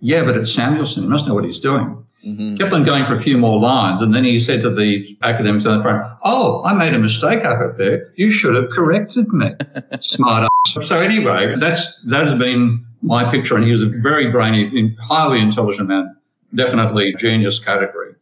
[0.00, 1.02] yeah, but it's Samuelson.
[1.02, 2.04] He must know what he's doing.
[2.26, 2.58] Mhm.
[2.58, 4.00] Kept on going for a few more lines.
[4.00, 7.44] And then he said to the academics on the front, oh, I made a mistake
[7.44, 8.12] up there.
[8.16, 9.52] You should have corrected me.
[10.00, 10.86] Smart ass.
[10.88, 13.56] So anyway, that's, that has been my picture.
[13.56, 16.16] And he was a very brainy, highly intelligent man,
[16.54, 18.14] definitely genius category.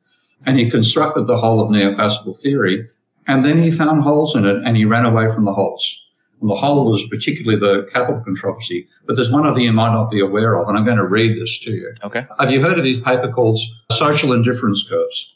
[0.47, 2.89] And he constructed the whole of neoclassical theory.
[3.29, 6.05] And then he found holes in it and he ran away from the holes.
[6.43, 8.89] And the hole was particularly the capital controversy.
[9.07, 11.41] But there's one other you might not be aware of, and I'm going to read
[11.41, 11.95] this to you.
[12.03, 12.27] Okay.
[12.41, 13.61] Have you heard of this paper called
[13.93, 15.35] Social Indifference Curves?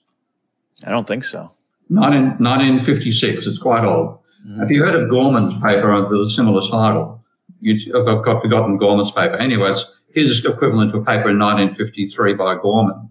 [0.84, 1.48] I don't think so.
[1.90, 3.46] 19, 1956.
[3.46, 4.18] It's quite old.
[4.58, 7.24] Have you heard of Gorman's paper with a similar title?
[7.60, 9.36] You, I've got forgotten Gorman's paper.
[9.36, 13.08] Anyways, his equivalent to a paper in 1953 by Gorman,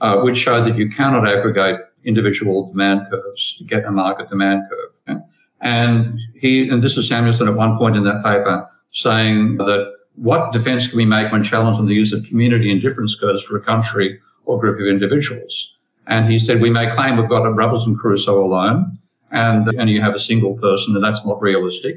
[0.00, 4.62] uh, which showed that you cannot aggregate individual demand curves to get a market demand
[4.70, 5.20] curve.
[5.60, 10.52] And he, and this is Samuelson at one point in that paper, saying that what
[10.52, 13.62] defense can we make when challenged on the use of community indifference curves for a
[13.62, 15.72] country or group of individuals?
[16.06, 18.98] And he said, we may claim we've got a Robinson Crusoe alone
[19.30, 21.96] and, and you have a single person and that's not realistic.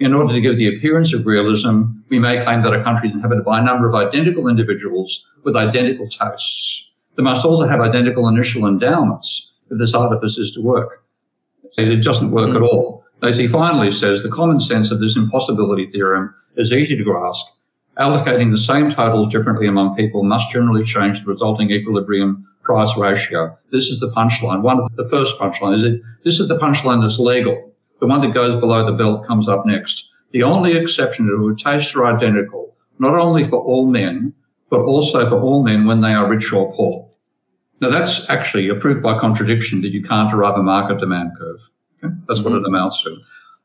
[0.00, 3.14] In order to give the appearance of realism, we may claim that a country is
[3.14, 6.88] inhabited by a number of identical individuals with identical tastes.
[7.16, 11.04] They must also have identical initial endowments if this artifice is to work.
[11.78, 12.68] It doesn't work at mm.
[12.68, 13.01] all.
[13.22, 17.46] As he finally says, the common sense of this impossibility theorem is easy to grasp
[17.98, 23.56] allocating the same totals differently among people must generally change the resulting equilibrium price ratio.
[23.70, 24.62] This is the punchline.
[24.62, 27.72] One of the first punchline is it, this is the punchline that's legal.
[28.00, 30.08] The one that goes below the belt comes up next.
[30.32, 34.32] The only exception to it, tastes are identical, not only for all men,
[34.70, 37.08] but also for all men when they are rich or poor.
[37.80, 41.60] Now that's actually a proof by contradiction that you can't derive a market demand curve.
[42.02, 42.14] Okay?
[42.28, 43.16] That's what it amounts to.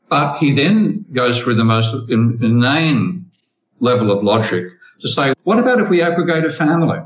[0.09, 3.25] But he then goes through the most inane
[3.79, 4.65] level of logic
[5.01, 6.99] to say, what about if we aggregate a family?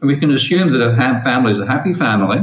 [0.00, 2.38] And we can assume that a family is a happy family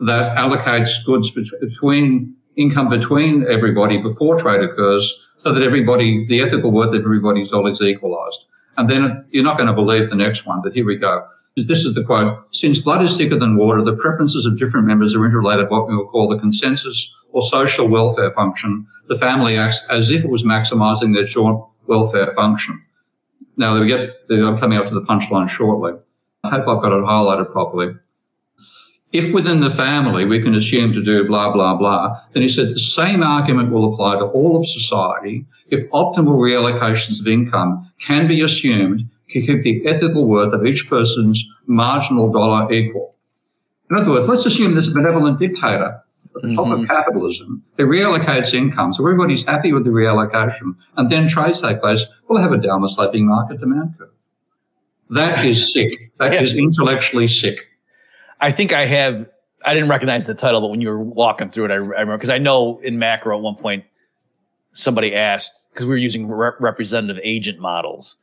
[0.00, 6.70] that allocates goods between income between everybody before trade occurs so that everybody, the ethical
[6.70, 8.44] worth of everybody's all is equalized.
[8.76, 11.26] And then you're not going to believe the next one, but here we go.
[11.56, 12.36] This is the quote.
[12.50, 15.96] Since blood is thicker than water, the preferences of different members are interrelated, what we
[15.96, 18.84] will call the consensus or social welfare function.
[19.08, 22.82] The family acts as if it was maximizing their joint welfare function.
[23.56, 25.92] Now, we get, I'm coming up to the punchline shortly.
[26.42, 27.94] I hope I've got it highlighted properly.
[29.12, 32.70] If within the family we can assume to do blah, blah, blah, then he said
[32.70, 38.26] the same argument will apply to all of society if optimal reallocations of income can
[38.26, 43.14] be assumed to keep the ethical worth of each person's marginal dollar equal.
[43.90, 46.00] In other words, let's assume this benevolent dictator
[46.36, 46.82] at the top mm-hmm.
[46.82, 48.92] of capitalism, it reallocates income.
[48.92, 50.74] So everybody's happy with the reallocation.
[50.96, 52.06] And then trades take place.
[52.28, 54.10] We'll have a downward sloping market demand curve.
[55.10, 56.12] That is sick.
[56.18, 56.42] That yeah.
[56.42, 57.58] is intellectually sick.
[58.40, 59.28] I think I have,
[59.64, 62.16] I didn't recognize the title, but when you were walking through it, I, I remember,
[62.16, 63.84] because I know in macro at one point,
[64.72, 68.16] somebody asked, because we were using re- representative agent models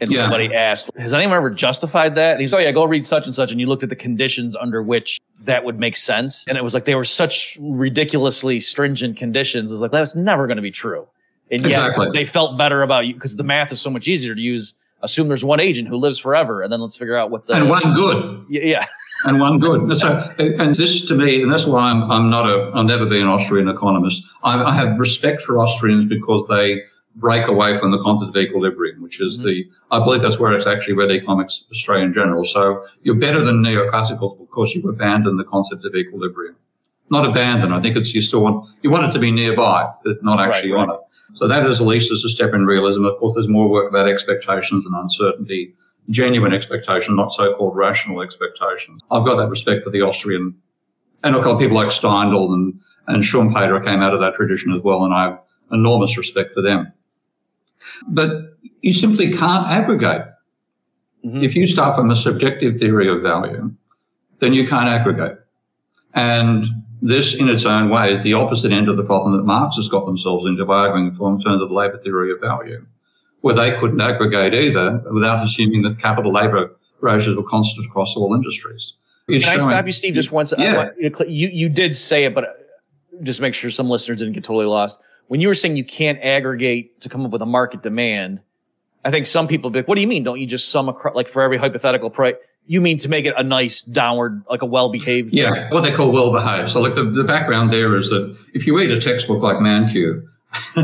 [0.00, 0.18] and yeah.
[0.18, 3.34] somebody asked, "Has anyone ever justified that?" And he's, "Oh yeah, go read such and
[3.34, 6.64] such." And you looked at the conditions under which that would make sense, and it
[6.64, 9.70] was like they were such ridiculously stringent conditions.
[9.70, 11.06] It was like that's never going to be true,
[11.50, 12.10] and yet exactly.
[12.12, 14.74] they felt better about you because the math is so much easier to use.
[15.02, 17.70] Assume there's one agent who lives forever, and then let's figure out what the and
[17.70, 18.84] one good, yeah.
[19.24, 19.96] and one good.
[19.96, 23.18] So, and this to me, and that's why I'm, I'm not a, I'll never be
[23.18, 24.22] an Austrian economist.
[24.42, 26.82] I, I have respect for Austrians because they
[27.16, 29.46] break away from the concept of equilibrium, which is mm-hmm.
[29.46, 32.44] the, I believe that's where it's actually read economics Australia in general.
[32.44, 36.56] So you're better than neoclassicals because you abandon the concept of equilibrium.
[37.10, 37.72] Not abandon.
[37.72, 40.72] I think it's you still want, you want it to be nearby, but not actually
[40.72, 40.90] right, right.
[40.90, 41.00] on it.
[41.34, 43.04] So that is at least as a step in realism.
[43.04, 45.74] Of course, there's more work about expectations and uncertainty,
[46.10, 49.02] genuine expectation, not so-called rational expectations.
[49.10, 50.54] I've got that respect for the Austrian,
[51.24, 55.04] and got people like Steindl and, and Schumpeter came out of that tradition as well,
[55.04, 55.40] and I have
[55.72, 56.92] enormous respect for them.
[58.08, 60.26] But you simply can't aggregate.
[61.24, 61.42] Mm-hmm.
[61.42, 63.72] If you start from a subjective theory of value,
[64.40, 65.38] then you can't aggregate.
[66.14, 66.66] And
[67.02, 69.88] this, in its own way, is the opposite end of the problem that Marx has
[69.88, 72.84] got themselves into by arguing for in terms of the labour theory of value,
[73.42, 78.34] where they couldn't aggregate either without assuming that capital labour ratios were constant across all
[78.34, 78.94] industries.
[79.28, 80.52] It's Can I stop you, Steve, just once?
[80.58, 80.90] Yeah.
[80.98, 82.68] You, you did say it, but
[83.22, 84.98] just make sure some listeners didn't get totally lost
[85.30, 88.42] when you were saying you can't aggregate to come up with a market demand,
[89.04, 90.24] I think some people be like, what do you mean?
[90.24, 92.34] Don't you just sum across, like for every hypothetical price?
[92.66, 95.32] You mean to make it a nice downward, like a well behaved?
[95.32, 96.70] Yeah, what they call well behaved.
[96.70, 100.20] So, like the, the background there is that if you read a textbook like Mankiw,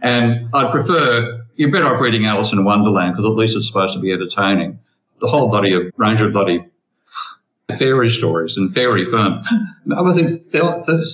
[0.00, 3.94] and I'd prefer, you're better off reading Alice in Wonderland because at least it's supposed
[3.94, 4.78] to be entertaining.
[5.20, 6.64] The whole bloody range of bloody
[7.78, 9.42] fairy stories and fairy firm.
[9.96, 10.40] I was think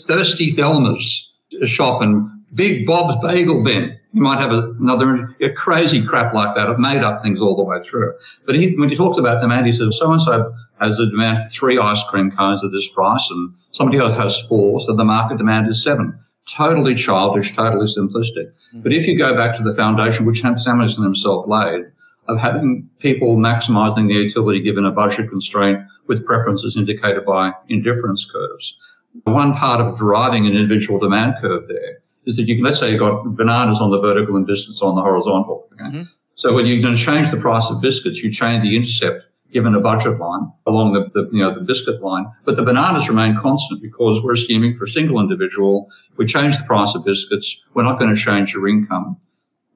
[0.06, 1.32] Thirsty Thelma's
[1.64, 3.98] shop and Big Bob's Bagel Bin.
[4.12, 6.68] You might have another a crazy crap like that.
[6.68, 8.14] I've made up things all the way through.
[8.46, 11.38] But he, when he talks about demand, he says so and so has a demand
[11.38, 15.04] for three ice cream cones at this price, and somebody else has four, so the
[15.04, 16.18] market demand is seven.
[16.50, 18.46] Totally childish, totally simplistic.
[18.46, 18.80] Mm-hmm.
[18.80, 21.84] But if you go back to the foundation which Samuelson himself laid,
[22.28, 28.26] of having people maximizing the utility given a budget constraint with preferences indicated by indifference
[28.30, 28.76] curves.
[29.24, 32.90] One part of driving an individual demand curve there is that you can, let's say
[32.90, 35.66] you've got bananas on the vertical and biscuits on the horizontal.
[35.72, 35.84] Okay?
[35.84, 36.02] Mm-hmm.
[36.36, 39.74] So when you're going to change the price of biscuits, you change the intercept given
[39.74, 43.34] a budget line along the, the, you know the biscuit line, but the bananas remain
[43.40, 47.58] constant because we're assuming for a single individual, if we change the price of biscuits,
[47.72, 49.16] we're not going to change your income.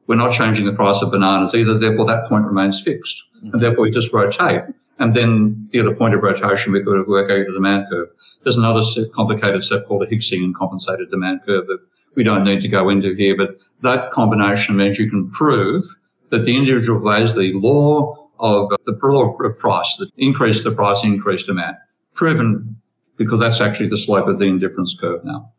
[0.06, 1.78] we're not changing the price of bananas either.
[1.78, 3.24] Therefore, that point remains fixed.
[3.38, 3.54] Mm-hmm.
[3.54, 4.62] And therefore, we just rotate.
[4.98, 8.08] And then the other point of rotation, we've got to work out the demand curve.
[8.42, 8.82] There's another
[9.14, 11.80] complicated step called a Hicksian compensated demand curve that
[12.14, 13.37] we don't need to go into here.
[13.37, 15.85] But that combination means you can prove
[16.31, 21.03] that the individual values the law of the law of price, that increase the price,
[21.05, 21.77] increase demand.
[22.14, 22.77] Proven
[23.16, 25.53] because that's actually the slope of the indifference curve now.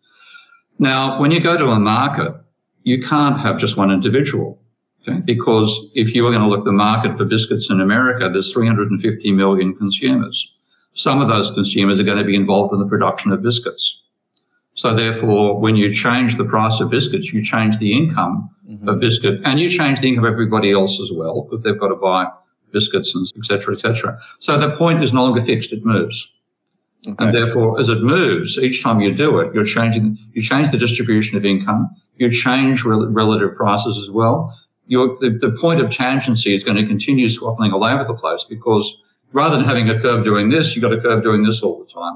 [0.79, 2.33] Now, when you go to a market,
[2.83, 4.59] you can't have just one individual.
[5.07, 5.19] Okay?
[5.25, 8.51] Because if you were going to look at the market for biscuits in America, there's
[8.51, 10.51] 350 million consumers.
[10.93, 14.01] Some of those consumers are going to be involved in the production of biscuits.
[14.75, 18.89] So therefore, when you change the price of biscuits, you change the income mm-hmm.
[18.89, 21.89] of biscuit and you change the income of everybody else as well, because they've got
[21.89, 22.25] to buy
[22.71, 24.17] biscuits and et cetera, et cetera.
[24.39, 26.27] So the point is no longer fixed, it moves.
[27.05, 27.23] Okay.
[27.23, 30.77] And therefore, as it moves, each time you do it, you're changing, you change the
[30.77, 34.57] distribution of income, you change rel- relative prices as well.
[34.87, 38.45] Your, the, the point of tangency is going to continue swapping all over the place
[38.49, 38.97] because
[39.33, 41.91] rather than having a curve doing this, you've got a curve doing this all the
[41.91, 42.15] time.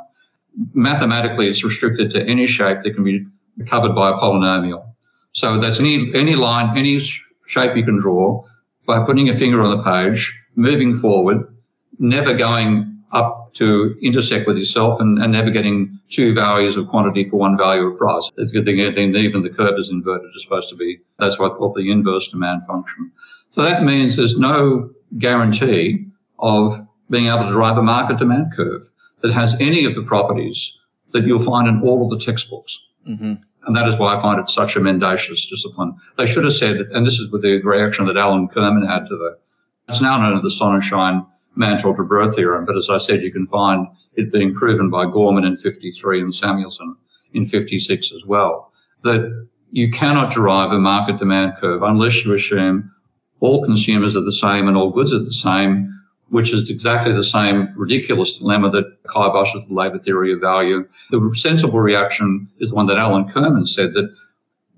[0.74, 3.26] Mathematically, it's restricted to any shape that can be
[3.68, 4.94] covered by a polynomial.
[5.34, 7.00] So that's any, any line, any
[7.46, 8.44] shape you can draw
[8.88, 11.56] by putting a finger on the page, moving forward,
[12.00, 17.30] never going up to intersect with yourself and, and never getting two values of quantity
[17.30, 18.30] for one value of price.
[18.38, 20.30] It's good thing even the curve is inverted.
[20.34, 23.12] It's supposed to be, that's what I call the inverse demand function.
[23.50, 24.90] So that means there's no
[25.20, 26.06] guarantee
[26.40, 26.76] of
[27.10, 28.84] being able to drive a market demand curve
[29.22, 30.74] that has any of the properties
[31.14, 32.78] that you'll find in all of the textbooks.
[33.08, 33.34] Mm-hmm.
[33.66, 35.96] And that is why I find it such a mendacious discipline.
[36.18, 39.16] They should have said, and this is with the reaction that Alan Kirman had to
[39.16, 39.38] the,
[39.90, 41.26] it's now known as the Sonnenschein
[41.56, 42.66] Mantel-Debreu theorem.
[42.66, 46.34] But as I said, you can find it being proven by Gorman in 53 and
[46.34, 46.96] Samuelson
[47.34, 48.72] in 56 as well,
[49.04, 52.90] that you cannot derive a market demand curve unless you assume
[53.40, 55.94] all consumers are the same and all goods are the same,
[56.30, 60.88] which is exactly the same ridiculous dilemma that Kai Bosch the labor theory of value.
[61.12, 64.14] The sensible reaction is the one that Alan Kirman said that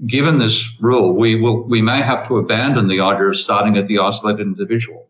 [0.07, 3.88] given this rule, we will, we may have to abandon the idea of starting at
[3.88, 5.09] the isolated individual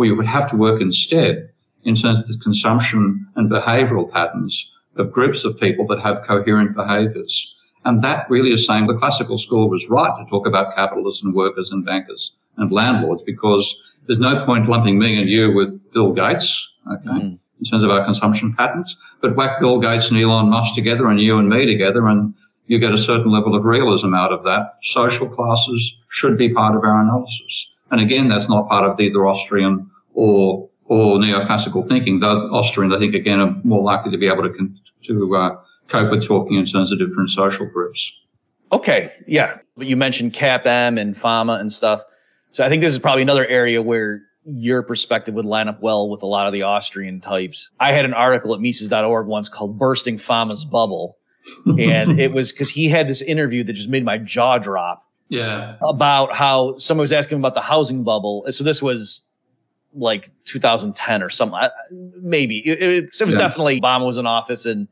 [0.00, 1.50] we would have to work instead
[1.84, 6.74] in terms of the consumption and behavioral patterns of groups of people that have coherent
[6.74, 7.54] behaviors.
[7.84, 11.34] And that really is saying the classical school was right to talk about capitalists and
[11.34, 13.76] workers and bankers and landlords because
[14.06, 17.38] there's no point lumping me and you with Bill Gates, okay, mm.
[17.58, 18.96] in terms of our consumption patterns.
[19.20, 22.34] But whack Bill Gates and Elon Musk together and you and me together and
[22.66, 24.74] you get a certain level of realism out of that.
[24.82, 27.68] Social classes should be part of our analysis.
[27.90, 32.20] And again, that's not part of either Austrian or or neoclassical thinking.
[32.20, 34.70] The Austrians, I think, again, are more likely to be able to
[35.04, 35.56] to uh,
[35.88, 38.12] cope with talking in terms of different social groups.
[38.72, 42.02] Okay, yeah, but you mentioned CAPM and FAMA and stuff.
[42.50, 46.08] So I think this is probably another area where your perspective would line up well
[46.08, 47.70] with a lot of the Austrian types.
[47.78, 51.16] I had an article at Mises.org once called "Bursting FAMA's Bubble,"
[51.66, 55.76] and it was because he had this interview that just made my jaw drop yeah.
[55.80, 58.44] About how someone was asking about the housing bubble.
[58.50, 59.24] So this was
[59.94, 61.58] like 2010 or something.
[62.20, 63.38] Maybe it, it, it was yeah.
[63.38, 64.88] definitely Obama was in office and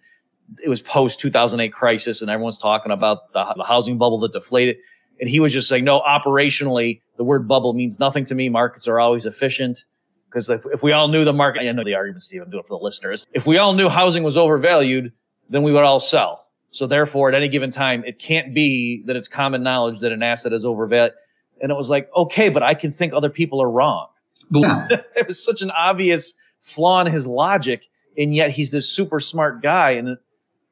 [0.62, 4.79] it was post 2008 crisis and everyone's talking about the, the housing bubble that deflated.
[5.20, 8.48] And he was just saying, no, operationally, the word bubble means nothing to me.
[8.48, 9.85] Markets are always efficient.
[10.28, 12.61] Because if, if we all knew the market, I know the argument, Steve, I'm doing
[12.61, 13.26] it for the listeners.
[13.33, 15.12] If we all knew housing was overvalued,
[15.48, 16.46] then we would all sell.
[16.70, 20.22] So therefore, at any given time, it can't be that it's common knowledge that an
[20.22, 21.14] asset is overvalued.
[21.61, 24.09] And it was like, okay, but I can think other people are wrong.
[24.50, 29.62] it was such an obvious flaw in his logic, and yet he's this super smart
[29.62, 29.92] guy.
[29.92, 30.18] And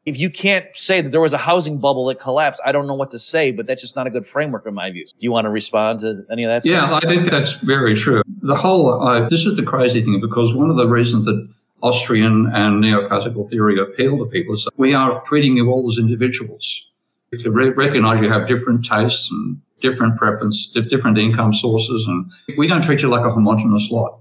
[0.06, 2.94] if you can't say that there was a housing bubble that collapsed, I don't know
[2.94, 5.12] what to say, but that's just not a good framework in my views.
[5.12, 6.64] Do you want to respond to any of that?
[6.64, 7.02] Yeah, stuff?
[7.04, 8.22] I think that's very true.
[8.42, 11.48] The whole, uh, this is the crazy thing because one of the reasons that
[11.82, 14.56] Austrian and neoclassical theory appeal to people.
[14.56, 16.86] So we are treating you all as individuals.
[17.32, 22.66] To re- recognize you have different tastes and different preferences, different income sources, and we
[22.66, 24.20] don't treat you like a homogenous lot,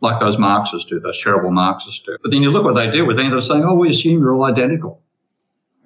[0.00, 2.16] like those Marxists do, those terrible Marxists do.
[2.22, 4.20] But then you look what they do, with they end up saying, oh, we assume
[4.20, 5.02] you're all identical.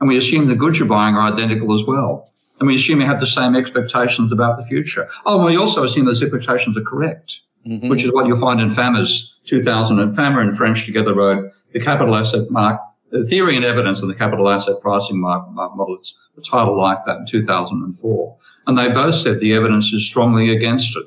[0.02, 2.30] And we assume the goods you're buying are identical as well.
[2.60, 5.08] And we assume you have the same expectations about the future.
[5.24, 7.88] Oh, and we also assume those expectations are correct mm-hmm.
[7.88, 11.80] which is what you'll find in Fama's 2000 and Fama and French together wrote the
[11.80, 12.80] capital asset mark,
[13.10, 15.96] the theory and evidence of the capital asset pricing mark, mark model.
[15.98, 18.36] It's a title like that in 2004.
[18.66, 21.06] And they both said the evidence is strongly against it.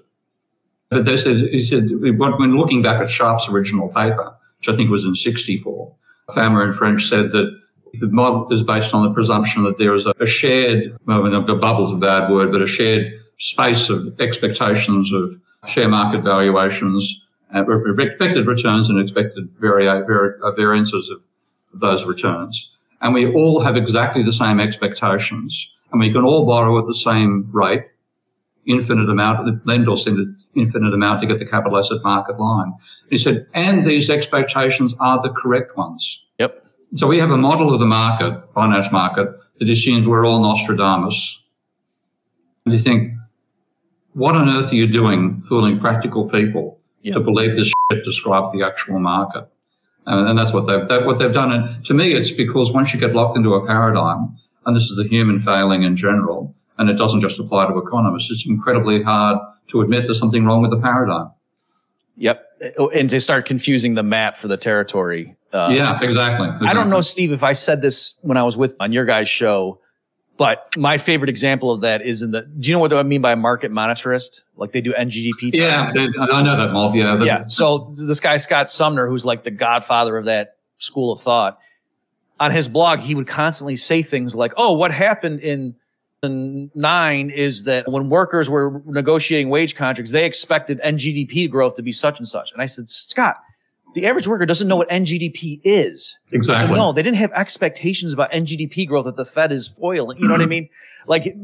[0.89, 4.91] But they said, he said, when looking back at Sharpe's original paper, which I think
[4.91, 5.93] was in 64,
[6.33, 7.59] Fama and French said that
[7.99, 11.55] the model is based on the presumption that there is a, a shared, well, the
[11.55, 15.35] bubble's a bad word, but a shared space of expectations of
[15.67, 17.21] share market valuations,
[17.53, 17.63] uh,
[17.99, 21.21] expected returns and expected vari- vari- uh, variances of
[21.73, 22.71] those returns.
[23.01, 25.69] And we all have exactly the same expectations.
[25.91, 27.83] And we can all borrow at the same rate,
[28.67, 32.73] infinite amount, lend or send an infinite amount to get the capital asset market line.
[33.09, 36.24] He said, and these expectations are the correct ones.
[36.93, 39.27] So we have a model of the market, finance market,
[39.59, 41.39] that assumes we're all Nostradamus.
[42.65, 43.13] And you think,
[44.13, 46.79] what on earth are you doing fooling practical people
[47.11, 49.47] to believe this shit describes the actual market?
[50.05, 51.51] And, and that's what they've that, what they've done.
[51.51, 54.97] And to me, it's because once you get locked into a paradigm, and this is
[54.97, 59.39] the human failing in general, and it doesn't just apply to economists, it's incredibly hard
[59.67, 61.31] to admit there's something wrong with the paradigm.
[62.17, 62.44] Yep.
[62.95, 65.35] And to start confusing the map for the territory.
[65.51, 68.75] Uh, yeah, exactly, I don't know, Steve, if I said this when I was with
[68.81, 69.79] on your guys' show,
[70.37, 72.41] but my favorite example of that is in the.
[72.41, 74.41] Do you know what I mean by market monetarist?
[74.57, 75.51] Like they do NGDP.
[75.53, 76.93] Yeah, they- I know that mob.
[76.95, 77.47] Yeah, yeah.
[77.47, 81.57] So this guy Scott Sumner, who's like the godfather of that school of thought,
[82.37, 85.75] on his blog he would constantly say things like, "Oh, what happened in
[86.29, 91.91] nine is that when workers were negotiating wage contracts, they expected NGDP growth to be
[91.91, 93.37] such and such." And I said, Scott.
[93.93, 96.19] The average worker doesn't know what NGDP is.
[96.33, 96.75] exactly.
[96.75, 100.17] No, they didn't have expectations about NGDP growth that the Fed is foiling.
[100.17, 100.49] You know what I mm-hmm.
[100.49, 100.69] mean?
[101.07, 101.37] Like, it,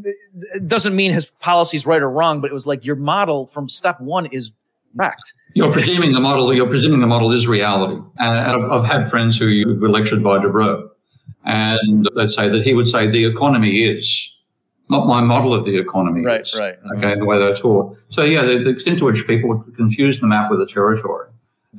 [0.56, 3.48] it doesn't mean his policy is right or wrong, but it was like your model
[3.48, 4.52] from step one is
[4.96, 5.34] wrecked.
[5.54, 6.54] You're presuming the model.
[6.54, 8.02] You're presuming the model is reality.
[8.18, 10.90] And I've, had friends who were lectured by Debreu,
[11.46, 14.34] and they'd say that he would say the economy is
[14.92, 16.22] not my model of the economy.
[16.22, 16.54] Right, is.
[16.54, 16.78] right.
[16.98, 17.98] Okay, the way they're taught.
[18.10, 21.30] So yeah, the, the extent to which people confuse the map with the territory,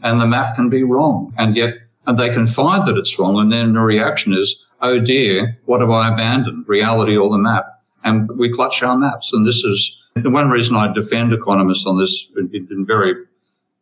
[0.03, 1.75] and the map can be wrong, and yet
[2.07, 5.81] and they can find that it's wrong, and then the reaction is, oh dear, what
[5.81, 7.67] have I abandoned, reality or the map?
[8.03, 11.99] And we clutch our maps, and this is the one reason I defend economists on
[11.99, 13.15] this in, in very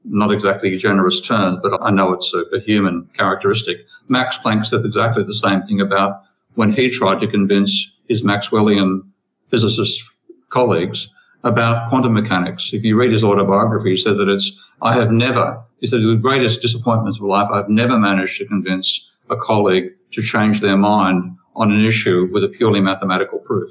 [0.05, 3.87] not exactly generous terms, but I know it's a, a human characteristic.
[4.09, 6.23] Max Planck said exactly the same thing about
[6.55, 9.03] when he tried to convince his Maxwellian
[9.51, 10.03] physicist
[10.51, 11.09] colleagues
[11.45, 12.71] about quantum mechanics.
[12.73, 16.19] If you read his autobiography, he said that it's, I have never, he said, the
[16.21, 21.37] greatest disappointments of life, I've never managed to convince a colleague to change their mind
[21.57, 23.71] on an issue with a purely mathematical proof.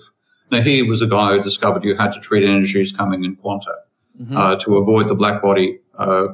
[0.51, 3.75] Now, he was the guy who discovered you had to treat energies coming in quanta
[4.35, 6.27] uh, to avoid the black body uh,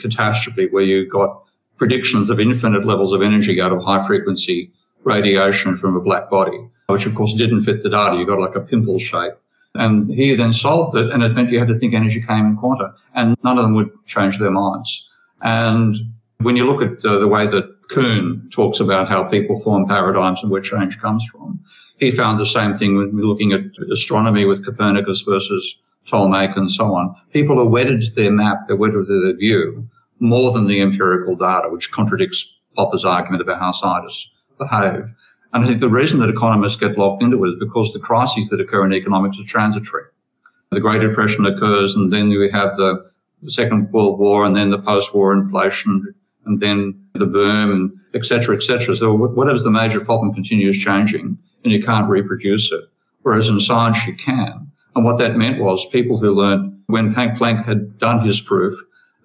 [0.00, 1.42] catastrophe where you got
[1.76, 4.72] predictions of infinite levels of energy out of high frequency
[5.04, 6.58] radiation from a black body,
[6.92, 8.16] which of course didn't fit the data.
[8.16, 9.34] You got like a pimple shape.
[9.74, 12.56] And he then solved it, and it meant you had to think energy came in
[12.56, 15.08] quanta, and none of them would change their minds.
[15.42, 15.96] And
[16.38, 20.40] when you look at uh, the way that Kuhn talks about how people form paradigms
[20.42, 21.60] and where change comes from,
[21.98, 23.60] he found the same thing when looking at
[23.92, 25.76] astronomy with Copernicus versus
[26.06, 27.14] Ptolemaic and so on.
[27.32, 29.88] People are wedded to their map, they're wedded to their view
[30.18, 34.28] more than the empirical data, which contradicts Popper's argument about how scientists
[34.58, 35.04] behave.
[35.52, 38.48] And I think the reason that economists get locked into it is because the crises
[38.48, 40.04] that occur in economics are transitory.
[40.70, 43.10] The Great Depression occurs, and then we have the,
[43.48, 48.54] Second World War, and then the post-war inflation, and then the boom, and et cetera,
[48.54, 48.94] et cetera.
[48.94, 52.84] So whatever's the major problem continues changing, and you can't reproduce it.
[53.22, 54.70] Whereas in science, you can.
[54.94, 58.74] And what that meant was people who learned when Planck had done his proof,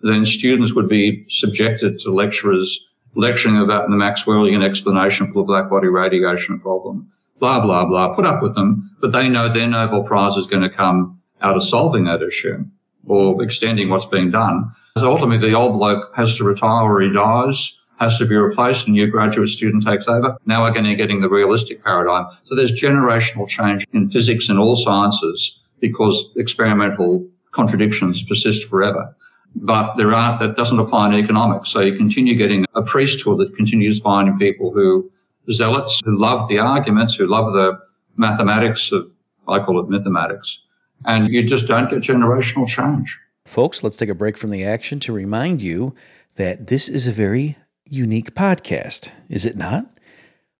[0.01, 2.79] then students would be subjected to lecturers
[3.15, 7.09] lecturing about the Maxwellian explanation for the black body radiation problem,
[7.39, 10.63] blah, blah, blah, put up with them, but they know their Nobel Prize is going
[10.63, 12.63] to come out of solving that issue
[13.07, 14.69] or extending what's being done.
[14.97, 18.87] So ultimately, the old bloke has to retire or he dies, has to be replaced,
[18.87, 20.37] a new graduate student takes over.
[20.45, 22.27] Now we're going to getting the realistic paradigm.
[22.43, 29.15] So there's generational change in physics and all sciences because experimental contradictions persist forever
[29.55, 31.71] but there are that doesn't apply in economics.
[31.71, 35.09] So you continue getting a priesthood that continues finding people who
[35.51, 37.79] zealots who love the arguments, who love the
[38.17, 39.09] mathematics of
[39.47, 40.59] I call it mathematics,
[41.05, 43.19] and you just don't get generational change.
[43.45, 45.93] Folks, let's take a break from the action to remind you
[46.35, 49.85] that this is a very unique podcast, is it not?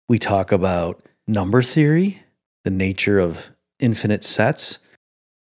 [0.08, 2.22] We talk about number theory,
[2.62, 3.46] the nature of
[3.80, 4.78] infinite sets.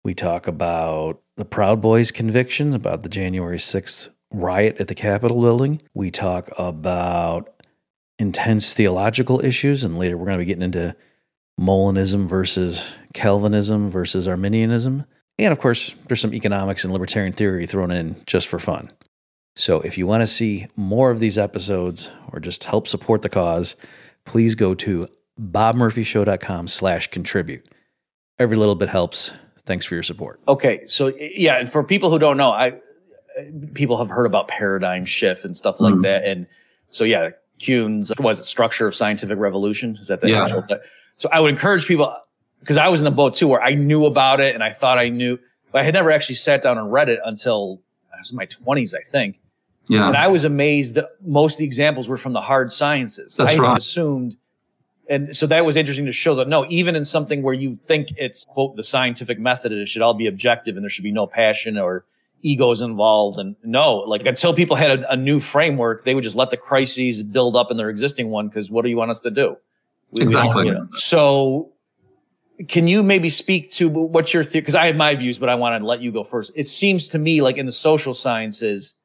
[0.05, 5.41] We talk about the Proud Boys convictions, about the January 6th riot at the Capitol
[5.41, 5.81] building.
[5.95, 7.63] We talk about
[8.19, 10.95] intense theological issues, and later we're going to be getting into
[11.59, 15.05] Molinism versus Calvinism versus Arminianism.
[15.39, 18.91] And of course, there's some economics and libertarian theory thrown in just for fun.
[19.55, 23.29] So if you want to see more of these episodes or just help support the
[23.29, 23.75] cause,
[24.23, 25.07] please go to
[25.41, 27.65] bobmurphyshow.com slash contribute.
[28.37, 29.31] Every little bit helps.
[29.65, 30.39] Thanks for your support.
[30.47, 32.79] Okay, so yeah, and for people who don't know, I
[33.73, 36.03] people have heard about paradigm shift and stuff like mm.
[36.03, 36.45] that, and
[36.89, 37.31] so yeah,
[37.63, 39.97] Kuhn's was it structure of scientific revolution?
[39.99, 40.43] Is that the yeah.
[40.43, 40.65] actual?
[41.17, 42.15] So I would encourage people
[42.59, 44.97] because I was in the boat too, where I knew about it and I thought
[44.97, 45.39] I knew,
[45.71, 47.81] but I had never actually sat down and read it until
[48.13, 49.39] I was in my twenties, I think.
[49.87, 50.07] Yeah.
[50.07, 53.35] And I was amazed that most of the examples were from the hard sciences.
[53.35, 53.77] That's I right.
[53.77, 54.35] assumed
[55.09, 58.09] and so that was interesting to show that no, even in something where you think
[58.17, 61.27] it's quote the scientific method, it should all be objective and there should be no
[61.27, 62.05] passion or
[62.41, 63.37] egos involved.
[63.37, 66.57] And no, like until people had a, a new framework, they would just let the
[66.57, 68.47] crises build up in their existing one.
[68.47, 69.57] Because what do you want us to do?
[70.11, 70.63] We, exactly.
[70.63, 70.87] We you know.
[70.93, 71.71] So,
[72.67, 74.61] can you maybe speak to what's your theory?
[74.61, 76.51] Because I have my views, but I want to let you go first.
[76.55, 78.95] It seems to me like in the social sciences,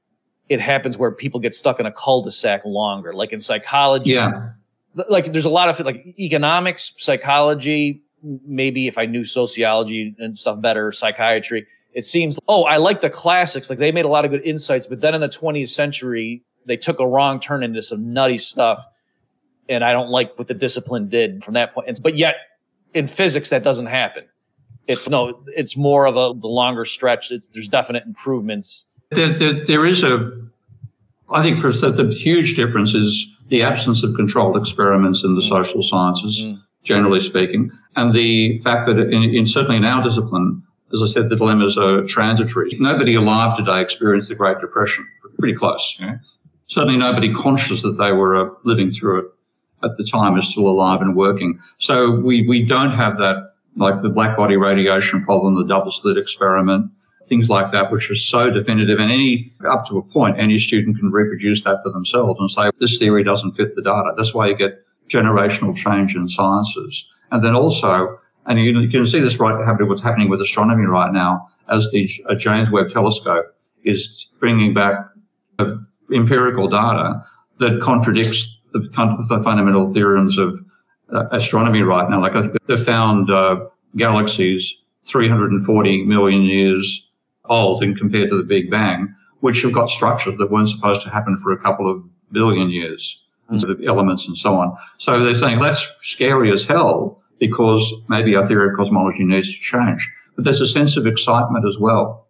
[0.49, 3.13] it happens where people get stuck in a cul-de-sac longer.
[3.13, 4.51] Like in psychology, yeah
[4.95, 10.61] like there's a lot of like economics, psychology, maybe if I knew sociology and stuff
[10.61, 11.66] better, psychiatry.
[11.93, 13.68] It seems, oh, I like the classics.
[13.68, 16.76] Like they made a lot of good insights, but then in the 20th century, they
[16.76, 18.84] took a wrong turn into some nutty stuff.
[19.68, 21.88] And I don't like what the discipline did from that point.
[21.88, 22.36] And, but yet
[22.95, 24.24] in physics, that doesn't happen.
[24.86, 27.30] It's no, it's more of a the longer stretch.
[27.30, 28.86] It's there's definite improvements.
[29.11, 30.32] There, there, there is a,
[31.30, 35.43] I think for the, the huge difference is the absence of controlled experiments in the
[35.43, 35.49] mm.
[35.49, 36.61] social sciences, mm.
[36.83, 41.29] generally speaking, and the fact that in, in, certainly in our discipline, as I said,
[41.29, 42.71] the dilemmas are transitory.
[42.79, 45.07] Nobody alive today experienced the Great Depression.
[45.39, 45.97] Pretty close.
[46.01, 46.17] Yeah?
[46.67, 49.25] Certainly, nobody conscious that they were uh, living through it
[49.83, 51.59] at the time is still alive and working.
[51.79, 56.19] So we we don't have that like the black body radiation problem, the double slit
[56.19, 56.91] experiment
[57.29, 58.99] things like that, which are so definitive.
[58.99, 62.71] And any, up to a point, any student can reproduce that for themselves and say,
[62.81, 64.12] this theory doesn't fit the data.
[64.16, 67.05] That's why you get generational change in sciences.
[67.31, 71.12] And then also, and you can see this right happening, what's happening with astronomy right
[71.12, 74.97] now, as the James Webb Telescope is bringing back
[76.12, 77.25] empirical data
[77.59, 80.59] that contradicts the, the fundamental theorems of
[81.12, 82.21] uh, astronomy right now.
[82.21, 83.66] Like I think they found uh,
[83.97, 84.75] galaxies
[85.07, 87.10] 340 million years
[87.51, 91.11] old and compared to the Big Bang, which have got structures that weren't supposed to
[91.11, 93.21] happen for a couple of billion years,
[93.59, 94.77] sort of elements and so on.
[94.99, 99.61] So they're saying that's scary as hell because maybe our theory of cosmology needs to
[99.61, 100.09] change.
[100.37, 102.29] But there's a sense of excitement as well,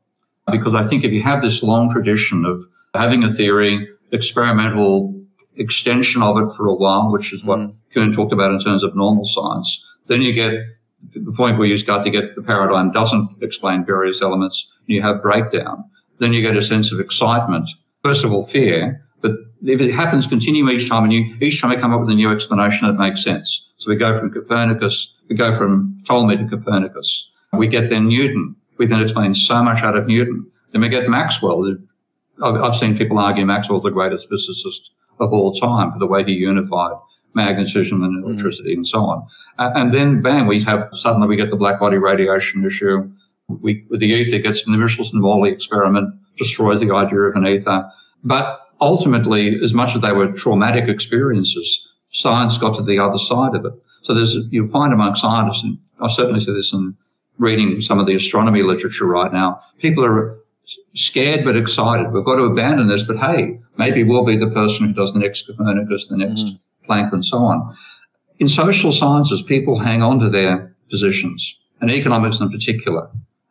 [0.51, 2.65] because I think if you have this long tradition of
[2.95, 5.15] having a theory, experimental
[5.57, 7.75] extension of it for a while, which is what mm.
[7.93, 10.53] Kuhn talked about in terms of normal science, then you get
[11.13, 15.23] the point where you start to get the paradigm doesn't explain various elements, you have
[15.23, 15.85] breakdown,
[16.19, 17.69] then you get a sense of excitement.
[18.05, 19.33] First of all, fear, but
[19.63, 22.15] if it happens, continue each time, and you each time we come up with a
[22.15, 23.69] new explanation that makes sense.
[23.77, 27.29] So we go from Copernicus, we go from Ptolemy to Copernicus.
[27.53, 28.55] We get then Newton.
[28.79, 30.47] We then explain so much out of Newton.
[30.73, 31.77] Then we get Maxwell.
[32.43, 36.33] I've seen people argue Maxwell's the greatest physicist of all time for the way he
[36.33, 36.93] unified
[37.35, 38.33] magnetism and mm-hmm.
[38.33, 38.79] electricity mm.
[38.79, 39.27] and so on.
[39.59, 43.11] Uh, and then bam, we have suddenly we get the black body radiation issue.
[43.49, 47.91] We with the ether gets the Michelson-Morley experiment destroys the idea of an ether.
[48.25, 53.55] But ultimately, as much as they were traumatic experiences, science got to the other side
[53.55, 53.73] of it.
[54.03, 56.97] So there's you find among scientists, and I certainly see this in
[57.39, 59.61] reading some of the astronomy literature right now.
[59.79, 60.39] People are
[60.95, 62.13] scared but excited.
[62.13, 65.19] We've got to abandon this, but hey, maybe we'll be the person who does the
[65.19, 66.59] next Copernicus, the next mm.
[66.89, 67.77] Planck, and so on.
[68.39, 73.09] In social sciences, people hang on to their positions, and economics in particular.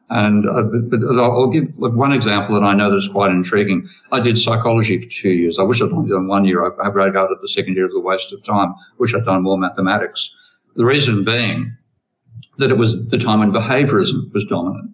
[0.10, 3.88] And uh, but, but I'll give one example that I know that's quite intriguing.
[4.12, 5.60] I did psychology for two years.
[5.60, 6.66] I wish I'd only done one year.
[6.66, 8.74] I, I regarded the second year as a waste of time.
[8.98, 10.32] Wish I'd done more mathematics.
[10.76, 11.76] The reason being
[12.58, 14.92] that it was the time when behaviorism was dominant.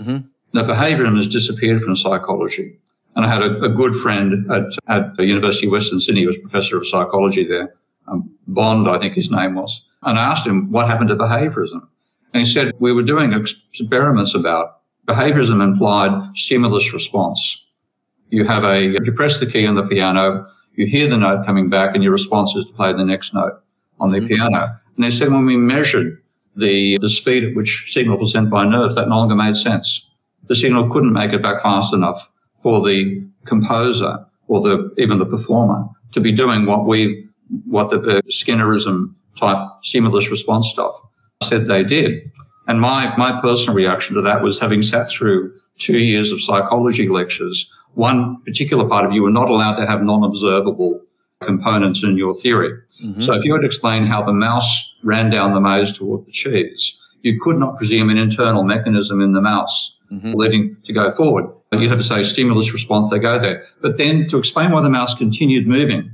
[0.00, 0.18] Mm-hmm.
[0.52, 2.78] Now, behaviorism has disappeared from psychology.
[3.16, 6.28] And I had a, a good friend at, at the University of Western Sydney, who
[6.28, 7.74] was professor of psychology there,
[8.10, 9.82] um, Bond, I think his name was.
[10.02, 11.86] And I asked him what happened to behaviorism.
[12.32, 17.62] And he said, we were doing experiments about behaviorism implied stimulus response.
[18.30, 20.44] You have a, you press the key on the piano,
[20.74, 23.60] you hear the note coming back, and your response is to play the next note
[23.98, 24.28] on the mm-hmm.
[24.28, 24.68] piano.
[24.96, 26.22] And they said when we measured
[26.56, 30.04] the, the speed at which signal was sent by nerves, that no longer made sense.
[30.48, 32.28] The signal couldn't make it back fast enough
[32.62, 37.27] for the composer or the, even the performer to be doing what we,
[37.66, 41.00] what the, the Skinnerism type stimulus response stuff
[41.42, 42.30] said they did.
[42.66, 47.08] And my, my personal reaction to that was having sat through two years of psychology
[47.08, 51.00] lectures, one particular part of you were not allowed to have non-observable
[51.42, 52.72] components in your theory.
[53.02, 53.22] Mm-hmm.
[53.22, 56.32] So if you were to explain how the mouse ran down the maze toward the
[56.32, 60.32] cheese, you could not presume an internal mechanism in the mouse mm-hmm.
[60.34, 61.46] leading to go forward.
[61.72, 63.64] You'd have to say stimulus response, they go there.
[63.82, 66.10] But then to explain why the mouse continued moving,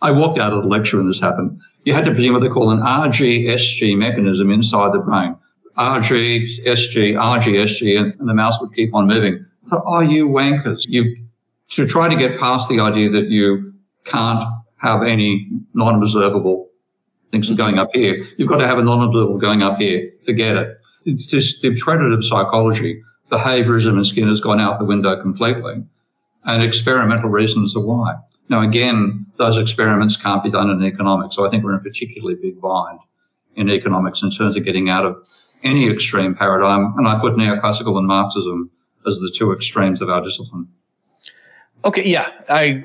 [0.00, 1.58] I walked out of the lecture when this happened.
[1.84, 5.36] You had to presume what they call an RGSG mechanism inside the brain.
[5.76, 9.44] RG, SG, RG, SG, and the mouse would keep on moving.
[9.64, 10.82] I thought, oh, you wankers.
[10.86, 11.16] You,
[11.70, 13.72] to try to get past the idea that you
[14.04, 14.44] can't
[14.78, 16.68] have any non-observable
[17.30, 20.10] things going up here, you've got to have a non-observable going up here.
[20.24, 20.78] Forget it.
[21.04, 23.02] It's just the of psychology.
[23.30, 25.74] Behaviorism and Skinner has gone out the window completely.
[26.44, 28.16] And experimental reasons are why.
[28.48, 31.36] Now, again, those experiments can't be done in economics.
[31.36, 33.00] So I think we're in a particularly big bind
[33.56, 35.16] in economics in terms of getting out of
[35.62, 36.94] any extreme paradigm.
[36.96, 38.70] And I put neoclassical and Marxism
[39.06, 40.68] as the two extremes of our discipline.
[41.84, 42.84] Okay, yeah, I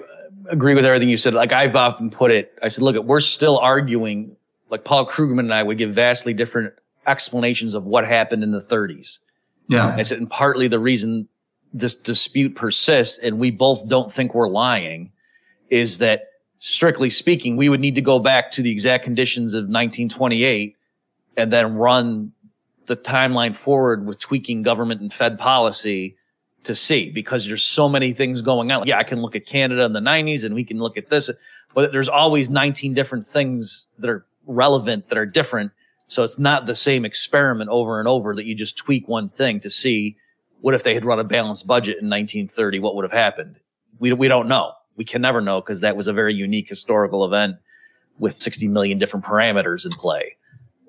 [0.49, 1.33] agree with everything you said.
[1.33, 4.35] Like I've often put it, I said, look, we're still arguing.
[4.69, 6.73] Like Paul Krugman and I would give vastly different
[7.07, 9.19] explanations of what happened in the 30s.
[9.69, 11.29] Yeah, I said, and partly the reason
[11.73, 15.11] this dispute persists, and we both don't think we're lying,
[15.73, 16.27] is that
[16.59, 20.77] strictly speaking, we would need to go back to the exact conditions of 1928
[21.35, 22.31] and then run
[22.85, 26.15] the timeline forward with tweaking government and Fed policy
[26.63, 28.85] to see because there's so many things going on.
[28.85, 31.31] Yeah, I can look at Canada in the 90s and we can look at this,
[31.73, 35.71] but there's always 19 different things that are relevant that are different.
[36.07, 39.59] So it's not the same experiment over and over that you just tweak one thing
[39.61, 40.17] to see
[40.61, 43.59] what if they had run a balanced budget in 1930, what would have happened?
[43.97, 44.73] We, we don't know.
[44.95, 47.57] We can never know because that was a very unique historical event
[48.19, 50.37] with 60 million different parameters in play.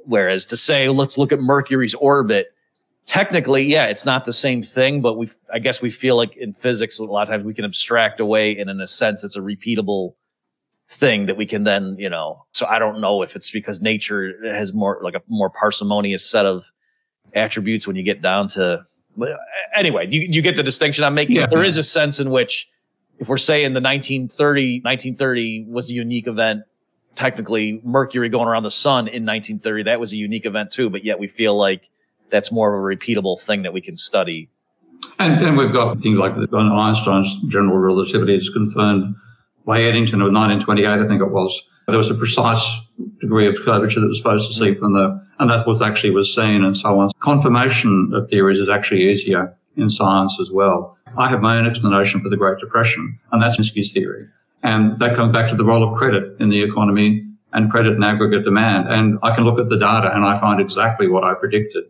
[0.05, 2.53] Whereas to say, let's look at Mercury's orbit,
[3.07, 6.53] technically, yeah, it's not the same thing, but we, I guess we feel like in
[6.53, 9.41] physics, a lot of times we can abstract away and in a sense, it's a
[9.41, 10.15] repeatable
[10.89, 14.35] thing that we can then, you know, so I don't know if it's because nature
[14.43, 16.65] has more like a more parsimonious set of
[17.35, 18.85] attributes when you get down to,
[19.75, 21.37] anyway, you, you get the distinction I'm making.
[21.37, 21.47] Yeah.
[21.47, 22.69] There is a sense in which
[23.19, 26.65] if we're saying the 1930, 1930 was a unique event,
[27.15, 31.05] technically Mercury going around the sun in 1930, that was a unique event too, but
[31.05, 31.91] yet we feel like
[32.31, 34.49] that's more of a repeatable thing that we can study.
[35.19, 39.15] And, and we've got things like Einstein's general relativity is confirmed
[39.65, 41.63] by Eddington of 1928, I think it was.
[41.87, 42.65] There was a precise
[43.21, 46.35] degree of curvature that was supposed to see from the, and that was actually was
[46.35, 47.11] seen and so on.
[47.21, 50.97] Confirmation of theories is actually easier in science as well.
[51.17, 54.27] I have my own explanation for the Great Depression, and that's Minsky's theory.
[54.63, 58.05] And that comes back to the role of credit in the economy and credit and
[58.05, 58.89] aggregate demand.
[58.89, 61.85] And I can look at the data and I find exactly what I predicted.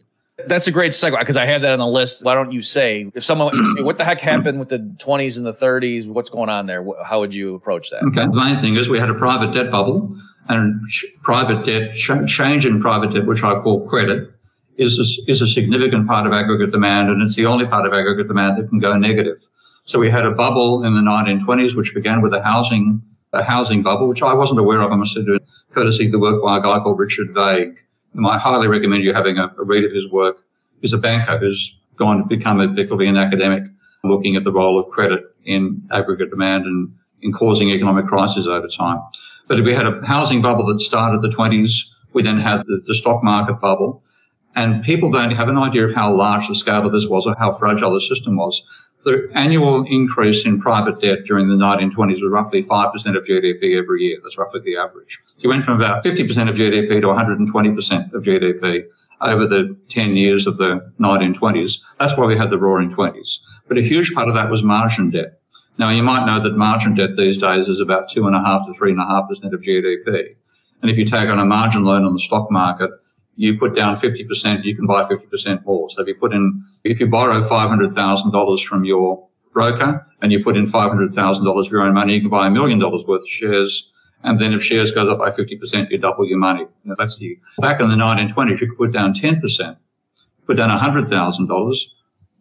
[0.47, 2.25] That's a great segue because I have that on the list.
[2.25, 4.79] Why don't you say, if someone wants to say, what the heck happened with the
[4.79, 6.09] 20s and the 30s?
[6.09, 6.85] What's going on there?
[7.05, 8.03] How would you approach that?
[8.03, 8.27] Okay.
[8.27, 10.19] The main thing is we had a private debt bubble
[10.49, 10.81] and
[11.23, 14.34] private debt, change in private debt, which I call credit,
[14.77, 17.93] is a, is a significant part of aggregate demand, and it's the only part of
[17.93, 19.47] aggregate demand that can go negative.
[19.85, 23.03] So we had a bubble in the 1920s, which began with a housing
[23.35, 24.93] a housing bubble, which I wasn't aware of.
[24.93, 27.77] I must admit, courtesy of the work by a guy called Richard Vague.
[28.15, 30.37] And I highly recommend you having a, a read of his work.
[30.81, 33.65] He's a banker who's gone to become effectively an academic,
[34.05, 38.69] looking at the role of credit in aggregate demand and in causing economic crises over
[38.69, 39.01] time.
[39.49, 41.73] But we had a housing bubble that started the 20s.
[42.13, 44.04] We then had the, the stock market bubble.
[44.57, 47.35] And people don't have an idea of how large the scale of this was or
[47.39, 48.63] how fragile the system was.
[49.05, 54.03] The annual increase in private debt during the 1920s was roughly 5% of GDP every
[54.03, 54.19] year.
[54.23, 55.21] That's roughly the average.
[55.27, 58.85] So you went from about 50% of GDP to 120% of GDP
[59.21, 61.81] over the 10 years of the 1920s.
[61.99, 63.39] That's why we had the roaring 20s.
[63.69, 65.39] But a huge part of that was margin debt.
[65.77, 69.61] Now, you might know that margin debt these days is about 2.5 to 3.5% of
[69.61, 70.37] GDP.
[70.81, 72.91] And if you take on a margin loan on the stock market,
[73.37, 75.91] you put down 50%, you can buy 50% more.
[75.91, 80.57] So if you put in, if you borrow $500,000 from your broker and you put
[80.57, 83.91] in $500,000 of your own money, you can buy a million dollars worth of shares.
[84.23, 86.67] And then if shares goes up by 50%, you double your money.
[86.99, 89.77] That's the, back in the 1920s, you could put down 10%,
[90.47, 91.77] put down $100,000,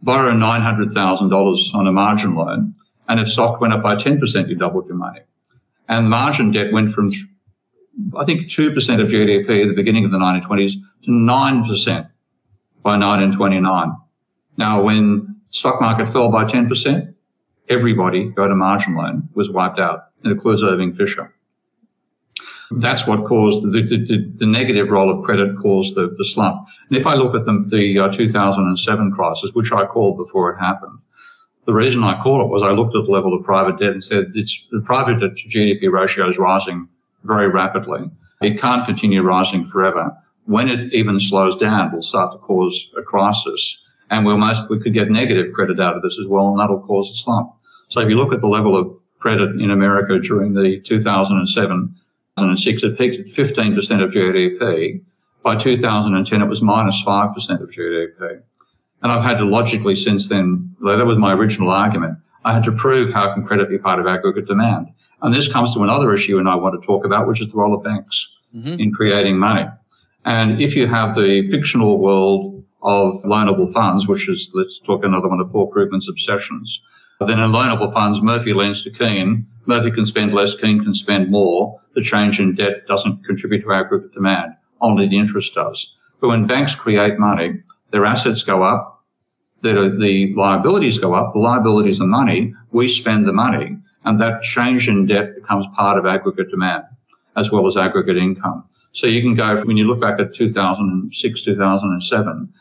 [0.01, 2.75] borrow $900,000 on a margin loan.
[3.09, 5.19] And if stock went up by 10%, you doubled your money.
[5.89, 7.11] And margin debt went from
[8.17, 10.73] I think 2% of GDP at the beginning of the 1920s
[11.03, 11.85] to 9%
[12.81, 13.91] by 1929.
[14.57, 17.13] Now, when stock market fell by 10%,
[17.69, 20.05] everybody got a margin loan was wiped out.
[20.23, 21.33] It includes Irving Fisher.
[22.71, 26.65] That's what caused the, the, the, negative role of credit caused the, the slump.
[26.89, 30.59] And if I look at the, the uh, 2007 crisis, which I called before it
[30.59, 30.97] happened,
[31.65, 34.03] the reason I called it was I looked at the level of private debt and
[34.03, 36.87] said it's, the private debt to GDP ratio is rising
[37.23, 38.01] very rapidly.
[38.41, 40.11] It can't continue rising forever.
[40.45, 43.77] when it even slows down, will start to cause a crisis.
[44.09, 46.81] And we'll most, we could get negative credit out of this as well, and that'll
[46.81, 47.53] cause a slump.
[47.87, 51.95] So if you look at the level of credit in America during the 2007
[52.35, 55.01] 2006, it peaked at 15% of GDP.
[55.43, 58.41] By 2010, it was minus 5% of GDP.
[59.01, 62.17] And I've had to logically since then, that was my original argument.
[62.45, 64.87] I had to prove how can credit be part of aggregate demand.
[65.21, 67.57] And this comes to another issue and I want to talk about, which is the
[67.57, 68.79] role of banks mm-hmm.
[68.79, 69.65] in creating money.
[70.25, 75.29] And if you have the fictional world of loanable funds, which is, let's talk another
[75.29, 76.81] one of Paul Krugman's obsessions,
[77.19, 79.47] then in loanable funds, Murphy lends to Keen.
[79.65, 81.79] Murphy can spend less, Keen can spend more.
[81.95, 84.53] The change in debt doesn't contribute to aggregate demand.
[84.81, 85.93] Only the interest does.
[86.19, 88.92] But when banks create money, their assets go up,
[89.63, 94.43] the, the liabilities go up, the liabilities are money, we spend the money, and that
[94.43, 96.83] change in debt becomes part of aggregate demand
[97.35, 98.63] as well as aggregate income.
[98.91, 102.53] So you can go, when you look back at 2006, 2007,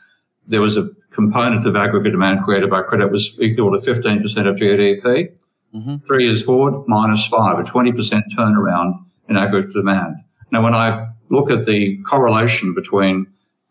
[0.47, 4.57] there was a component of aggregate demand created by credit was equal to 15% of
[4.57, 5.33] GDP.
[5.75, 5.97] Mm-hmm.
[6.07, 10.17] Three years forward, minus five, a 20% turnaround in aggregate demand.
[10.51, 13.27] Now, when I look at the correlation between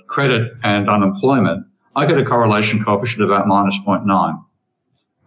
[0.07, 1.65] credit and unemployment,
[1.95, 4.43] I get a correlation coefficient of about minus 0.9.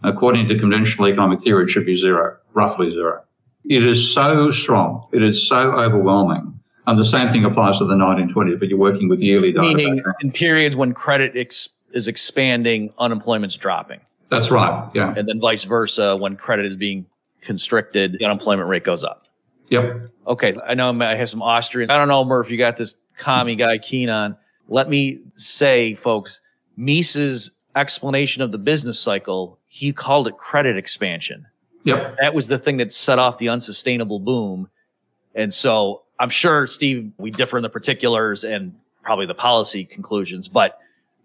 [0.02, 3.22] According to conventional economic theory, it should be zero, roughly zero.
[3.64, 5.08] It is so strong.
[5.12, 6.58] It is so overwhelming.
[6.86, 9.74] And the same thing applies to the 1920s, but you're working with yearly data.
[9.74, 14.00] Meaning in periods when credit ex- is expanding, unemployment's dropping.
[14.28, 14.90] That's right.
[14.94, 15.14] Yeah.
[15.16, 17.06] And then vice versa, when credit is being
[17.40, 19.26] constricted, the unemployment rate goes up.
[19.68, 20.10] Yep.
[20.26, 20.54] Okay.
[20.66, 21.88] I know I have some Austrians.
[21.88, 24.36] I don't know, Murph, you got this commie guy keen on.
[24.68, 26.40] Let me say, folks,
[26.76, 31.46] Mises' explanation of the business cycle, he called it credit expansion.
[31.84, 32.16] Yep.
[32.18, 34.68] That was the thing that set off the unsustainable boom.
[35.34, 40.48] And so I'm sure, Steve, we differ in the particulars and probably the policy conclusions,
[40.48, 40.78] but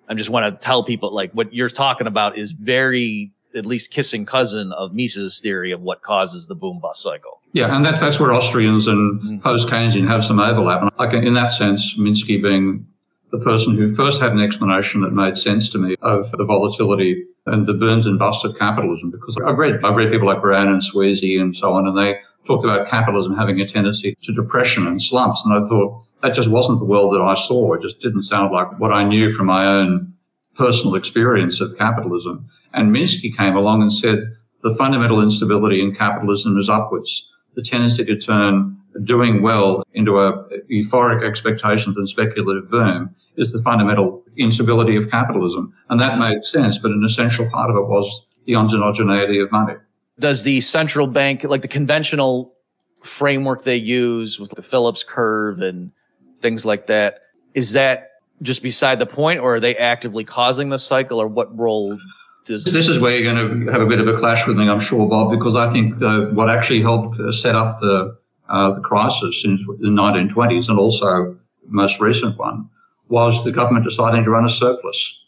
[0.10, 3.91] I just want to tell people like what you're talking about is very, at least
[3.91, 7.39] kissing cousin of Mises' theory of what causes the boom bust cycle.
[7.54, 9.38] Yeah, and that's that's where Austrians and mm-hmm.
[9.39, 10.82] post Keynesian have some overlap.
[10.82, 12.86] And like in that sense, Minsky being
[13.32, 17.26] the person who first had an explanation that made sense to me of the volatility
[17.46, 20.68] and the burns and busts of capitalism because I've read I've read people like Baran
[20.68, 24.88] and Sweezy and so on, and they talked about capitalism having a tendency to depression
[24.88, 25.44] and slumps.
[25.46, 27.74] And I thought that just wasn't the world that I saw.
[27.74, 30.14] It just didn't sound like what I knew from my own
[30.56, 32.48] personal experience of capitalism.
[32.74, 34.20] And Minsky came along and said
[34.62, 37.26] the fundamental instability in capitalism is upwards.
[37.56, 43.62] The tendency to turn doing well into a euphoric expectations and speculative boom is the
[43.62, 45.74] fundamental instability of capitalism.
[45.89, 49.76] And that made sense, but an essential part of it was the endogeneity of money.
[50.20, 52.54] Does the central bank, like the conventional
[53.04, 55.91] framework they use with the Phillips curve and
[56.41, 57.22] things like that,
[57.54, 58.10] is that
[58.41, 62.00] just beside the point or are they actively causing the cycle or what role
[62.45, 64.70] does this is where you're going to have a bit of a clash with me
[64.70, 68.18] i'm sure bob because i think the, what actually helped set up the
[68.50, 71.38] uh, the crisis in the 1920s and also
[71.68, 72.68] most recent one
[73.08, 75.20] was the government deciding to run a surplus.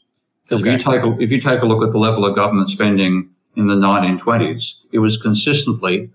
[0.51, 0.61] Okay.
[0.61, 3.29] If you take a, if you take a look at the level of government spending
[3.55, 6.09] in the 1920s, it was consistently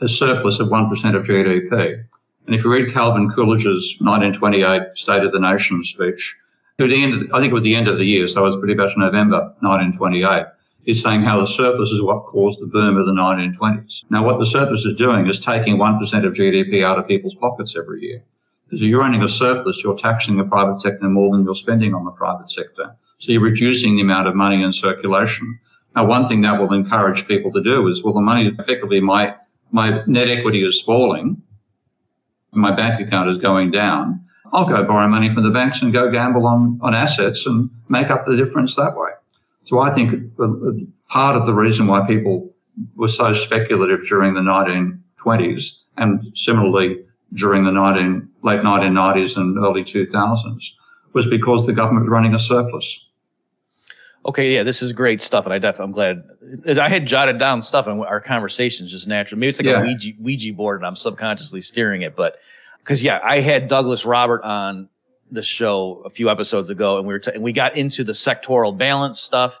[0.00, 2.04] a surplus of 1% of GDP.
[2.46, 6.36] And if you read Calvin Coolidge's 1928 State of the Nation speech,
[6.78, 8.50] at the end, of, I think it was the end of the year, so it
[8.50, 10.46] was pretty much November 1928
[10.86, 14.04] is saying how the surplus is what caused the boom of the 1920s.
[14.10, 17.74] Now, what the surplus is doing is taking 1% of GDP out of people's pockets
[17.76, 18.22] every year.
[18.66, 21.94] Because if you're running a surplus, you're taxing the private sector more than you're spending
[21.94, 22.94] on the private sector.
[23.18, 25.58] So you're reducing the amount of money in circulation.
[25.96, 29.34] Now, one thing that will encourage people to do is, well, the money effectively, my,
[29.70, 31.40] my net equity is falling,
[32.52, 34.20] and my bank account is going down.
[34.52, 38.10] I'll go borrow money from the banks and go gamble on, on assets and make
[38.10, 39.10] up the difference that way.
[39.64, 40.72] So I think uh, uh,
[41.08, 42.54] part of the reason why people
[42.96, 47.04] were so speculative during the 1920s and similarly
[47.34, 50.70] during the 19, late 1990s and early 2000s
[51.12, 53.06] was because the government was running a surplus.
[54.26, 56.24] Okay, yeah, this is great stuff, and I def- I'm glad
[56.80, 59.38] I had jotted down stuff, and our conversations just naturally.
[59.38, 59.80] Maybe it's like yeah.
[59.80, 62.16] a Ouija, Ouija board, and I'm subconsciously steering it.
[62.16, 62.38] But
[62.78, 64.88] because yeah, I had Douglas Robert on
[65.30, 68.12] the show a few episodes ago, and we were t- and we got into the
[68.12, 69.58] sectoral balance stuff,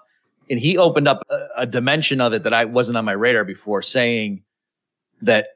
[0.48, 3.44] and he opened up a, a dimension of it that I wasn't on my radar
[3.44, 4.42] before, saying
[5.22, 5.48] that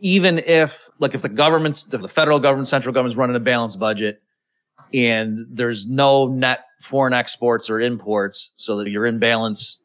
[0.00, 4.22] even if like if the government's the federal government, central government's running a balanced budget,
[4.92, 9.80] and there's no net foreign exports or imports, so that you're in balance,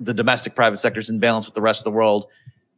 [0.00, 2.26] the domestic private sector is in balance with the rest of the world.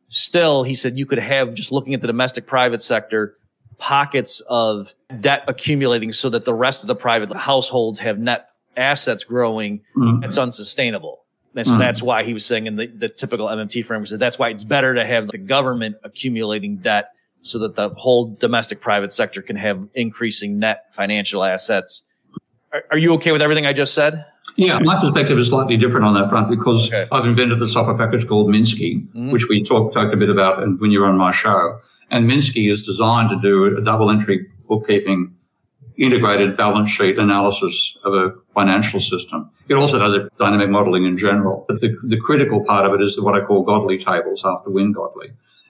[0.09, 3.37] Still, he said you could have just looking at the domestic private sector
[3.79, 9.25] pockets of debt accumulating so that the rest of the private households have net assets
[9.25, 10.25] growing, Mm.
[10.25, 11.21] it's unsustainable.
[11.57, 11.79] And so Mm.
[11.79, 14.65] that's why he was saying in the, the typical MMT framework, that that's why it's
[14.65, 17.11] better to have the government accumulating debt
[17.43, 22.03] so that the whole domestic private sector can have increasing net financial assets.
[22.73, 24.25] Are, are you okay with everything I just said?
[24.59, 27.07] Yeah, my perspective is slightly different on that front because Okay.
[27.13, 29.31] I've invented the software package called Minsky, Mhm.
[29.33, 31.79] which we talked talked a bit about and when you were on my show.
[32.11, 35.31] And Minsky is designed to do a double entry bookkeeping,
[35.97, 39.49] integrated balance sheet analysis of a financial system.
[39.69, 41.65] It also does a dynamic modeling in general.
[41.69, 44.91] But the, the critical part of it is what I call Godley tables after Wynne
[44.93, 45.29] Godley.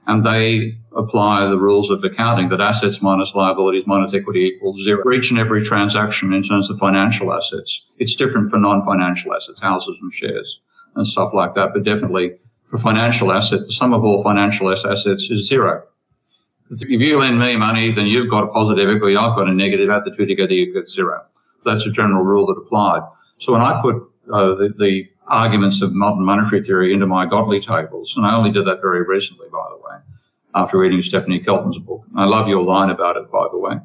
[0.08, 5.02] And they apply the rules of accounting that assets minus liabilities minus equity equals zero
[5.02, 7.82] for each and every transaction in terms of financial assets.
[7.98, 10.60] It's different for non-financial assets, houses and shares
[10.96, 11.74] and stuff like that.
[11.74, 12.32] But definitely
[12.64, 15.84] for financial assets, the sum of all financial assets is zero.
[16.70, 19.90] If you lend me money, then you've got a positive equity, I've got a negative.
[19.90, 21.20] Add the two together, you get zero.
[21.64, 23.02] That's a general rule that applied.
[23.38, 23.96] So when I put
[24.32, 28.50] uh, the, the arguments of modern monetary theory into my Godley tables, and I only
[28.50, 30.00] did that very recently, by the way,
[30.54, 32.04] after reading Stephanie Kelton's book.
[32.16, 33.76] I love your line about it, by the way,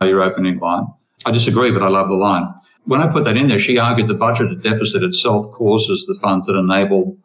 [0.00, 0.86] uh, your opening line.
[1.26, 2.54] I disagree, but I love the line.
[2.84, 6.46] When I put that in there, she argued the budget deficit itself causes the funds
[6.46, 7.16] that enable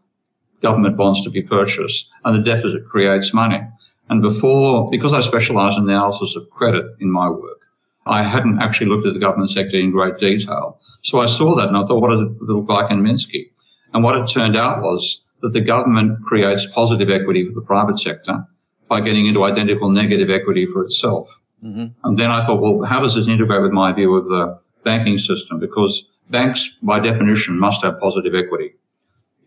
[0.62, 3.62] government bonds to be purchased, and the deficit creates money.
[4.10, 7.60] And before, because I specialize in the analysis of credit in my work,
[8.06, 10.80] I hadn't actually looked at the government sector in great detail.
[11.02, 13.50] So I saw that and I thought, what does it look like in Minsky?
[13.96, 17.98] And what it turned out was that the government creates positive equity for the private
[17.98, 18.46] sector
[18.90, 21.30] by getting into identical negative equity for itself.
[21.64, 21.86] Mm-hmm.
[22.04, 25.18] And then I thought, well, how does this integrate with my view of the banking
[25.18, 25.60] system?
[25.62, 28.76] Because banks, by definition, must have positive equity.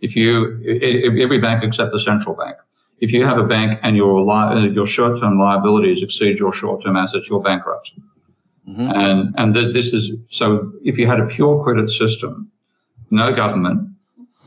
[0.01, 2.57] If you, if every bank except the central bank,
[3.01, 7.28] if you have a bank and your li- your short-term liabilities exceed your short-term assets,
[7.28, 7.92] you're bankrupt.
[8.66, 8.90] Mm-hmm.
[9.03, 10.72] And and th- this is so.
[10.82, 12.51] If you had a pure credit system,
[13.11, 13.88] no government,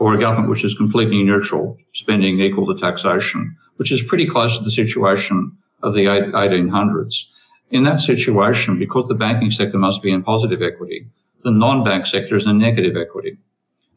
[0.01, 4.57] or a government which is completely neutral, spending equal to taxation, which is pretty close
[4.57, 7.25] to the situation of the 1800s.
[7.69, 11.05] In that situation, because the banking sector must be in positive equity,
[11.43, 13.37] the non-bank sector is in negative equity.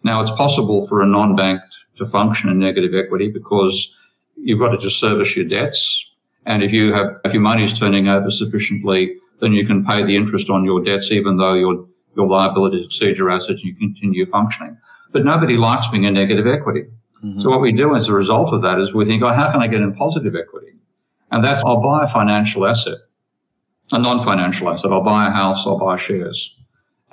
[0.02, 1.62] Now, it's possible for a non-bank
[1.96, 3.90] to function in negative equity because
[4.36, 6.05] you've got to just service your debts.
[6.44, 10.05] And if you have, if your money is turning over sufficiently, then you can pay
[10.05, 13.74] the interest on your debts, even though your, your liabilities exceed your assets and you
[13.76, 14.76] continue functioning.
[15.14, 16.82] But nobody likes being in negative equity.
[17.24, 17.40] Mm-hmm.
[17.40, 19.62] So what we do as a result of that is we think, oh, how can
[19.62, 20.72] I get in positive equity?
[21.30, 22.98] And that's, I'll buy a financial asset,
[23.92, 24.92] a non-financial asset.
[24.92, 26.56] I'll buy a house, I'll buy shares.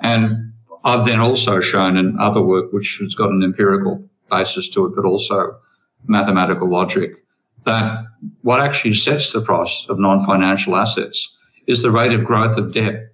[0.00, 0.52] And
[0.84, 4.96] I've then also shown in other work, which has got an empirical basis to it,
[4.96, 5.56] but also
[6.08, 7.12] mathematical logic,
[7.66, 8.04] that
[8.42, 11.32] what actually sets the price of non-financial assets
[11.68, 13.11] is the rate of growth of debt,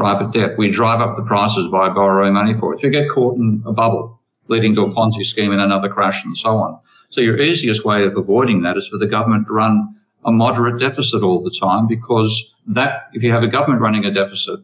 [0.00, 0.56] private debt.
[0.56, 2.82] We drive up the prices by borrowing money for it.
[2.82, 6.36] You get caught in a bubble, leading to a Ponzi scheme and another crash and
[6.38, 6.78] so on.
[7.10, 9.94] So your easiest way of avoiding that is for the government to run
[10.24, 12.32] a moderate deficit all the time because
[12.68, 14.60] that, if you have a government running a deficit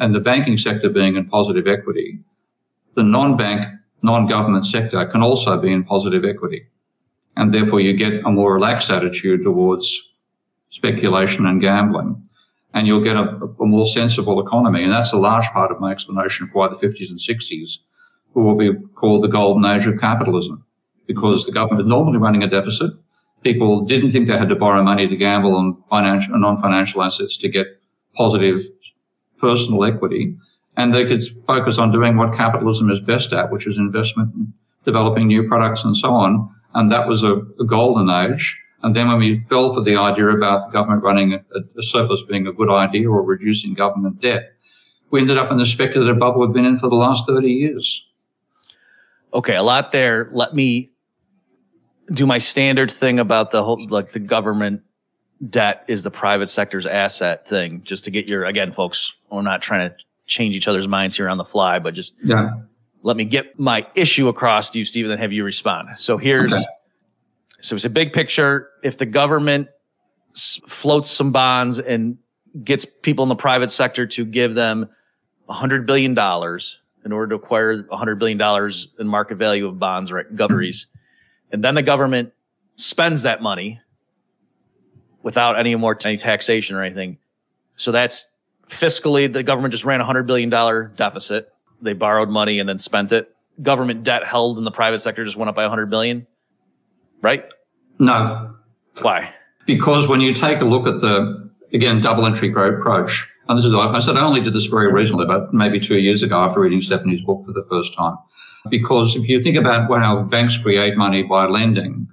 [0.00, 2.18] and the banking sector being in positive equity,
[2.94, 3.66] the non-bank,
[4.02, 6.66] non-government sector can also be in positive equity.
[7.36, 9.86] And therefore you get a more relaxed attitude towards
[10.70, 12.27] speculation and gambling.
[12.74, 14.82] And you'll get a, a more sensible economy.
[14.84, 17.78] And that's a large part of my explanation for why the 50s and 60s
[18.34, 20.64] were what we call the golden age of capitalism.
[21.06, 22.92] Because the government was normally running a deficit.
[23.42, 27.38] People didn't think they had to borrow money to gamble on financial and non-financial assets
[27.38, 27.66] to get
[28.14, 28.60] positive
[29.40, 30.36] personal equity.
[30.76, 34.32] And they could focus on doing what capitalism is best at, which is investment,
[34.84, 36.48] developing new products and so on.
[36.74, 38.58] And that was a, a golden age.
[38.82, 41.40] And then when we fell for the idea about the government running a,
[41.78, 44.52] a surplus being a good idea or reducing government debt,
[45.10, 48.04] we ended up in the speculative bubble we've been in for the last 30 years.
[49.34, 50.28] Okay, a lot there.
[50.30, 50.90] Let me
[52.12, 54.82] do my standard thing about the whole like the government
[55.50, 59.12] debt is the private sector's asset thing, just to get your again, folks.
[59.30, 62.50] We're not trying to change each other's minds here on the fly, but just Yeah.
[63.02, 65.88] let me get my issue across to you, Steve, and have you respond.
[65.96, 66.62] So here's Okay.
[67.60, 68.68] So it's a big picture.
[68.82, 69.68] If the government
[70.66, 72.18] floats some bonds and
[72.64, 74.88] gets people in the private sector to give them
[75.48, 79.66] a hundred billion dollars in order to acquire a hundred billion dollars in market value
[79.66, 80.26] of bonds, right?
[80.34, 80.86] Goveries,
[81.52, 82.32] and then the government
[82.76, 83.80] spends that money
[85.22, 87.18] without any more any taxation or anything.
[87.76, 88.28] So that's
[88.68, 91.52] fiscally the government just ran a hundred billion dollar deficit.
[91.80, 93.34] They borrowed money and then spent it.
[93.60, 96.26] Government debt held in the private sector just went up by a hundred billion,
[97.22, 97.44] right?
[97.98, 98.54] No,
[99.02, 99.30] Why?
[99.66, 103.28] because when you take a look at the again, double entry approach.
[103.48, 106.22] And this is, I said I only did this very recently, about maybe two years
[106.22, 108.16] ago after reading Stephanie's book for the first time.
[108.70, 112.08] Because if you think about how banks create money by lending,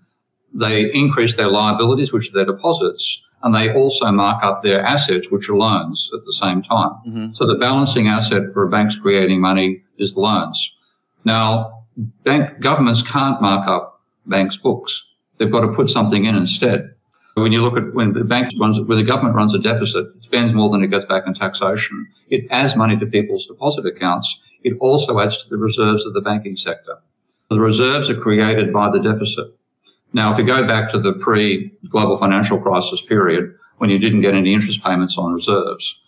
[0.53, 5.30] they increase their liabilities, which are their deposits, and they also mark up their assets,
[5.30, 6.91] which are loans at the same time.
[7.08, 7.34] Mm-hmm.
[7.34, 10.72] So the balancing asset for a bank's creating money is the loans.
[11.26, 11.84] Now,
[12.24, 13.95] bank governments can't mark up
[14.28, 15.04] banks' books.
[15.38, 16.92] They've got to put something in instead.
[17.36, 20.24] When you look at when the bank runs, when the government runs a deficit, it
[20.24, 22.08] spends more than it gets back in taxation.
[22.30, 24.40] It adds money to people's deposit accounts.
[24.64, 26.98] It also adds to the reserves of the banking sector.
[27.50, 29.48] The reserves are created by the deficit.
[30.14, 34.34] Now, if you go back to the pre-global financial crisis period, when you didn't get
[34.34, 36.00] any interest payments on reserves,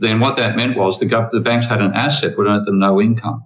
[0.00, 3.00] then what that meant was the, the banks had an asset but earn them no
[3.00, 3.44] income.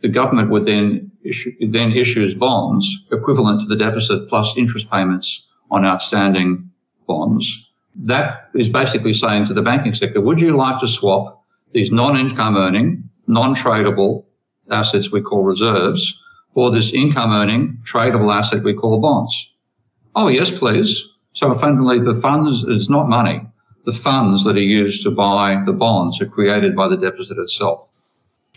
[0.00, 5.44] The government would then issue, then issues bonds equivalent to the deficit plus interest payments
[5.70, 6.70] on outstanding
[7.06, 7.66] bonds.
[7.94, 12.56] That is basically saying to the banking sector, would you like to swap these non-income
[12.56, 14.24] earning, non-tradable
[14.70, 16.18] assets we call reserves
[16.54, 19.50] for this income earning tradable asset we call bonds?
[20.14, 21.04] Oh, yes, please.
[21.34, 23.40] So fundamentally, the funds is not money.
[23.84, 27.90] The funds that are used to buy the bonds are created by the deficit itself.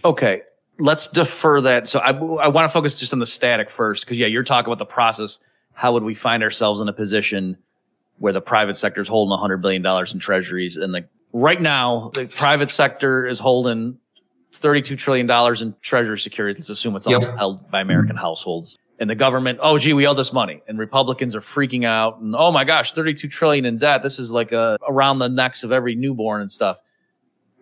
[0.04, 0.42] Okay.
[0.82, 1.88] Let's defer that.
[1.88, 4.68] So I, I want to focus just on the static first, because yeah, you're talking
[4.68, 5.40] about the process.
[5.74, 7.58] How would we find ourselves in a position
[8.18, 12.28] where the private sector is holding $100 billion in treasuries and the right now the
[12.28, 13.98] private sector is holding
[14.54, 15.30] $32 trillion
[15.62, 16.60] in treasury securities.
[16.60, 17.38] Let's assume it's all yep.
[17.38, 18.78] held by American households.
[19.00, 20.62] And the government, oh, gee, we owe this money.
[20.68, 22.20] And Republicans are freaking out.
[22.20, 24.04] And oh my gosh, 32 trillion in debt.
[24.04, 26.80] This is like a, around the necks of every newborn and stuff.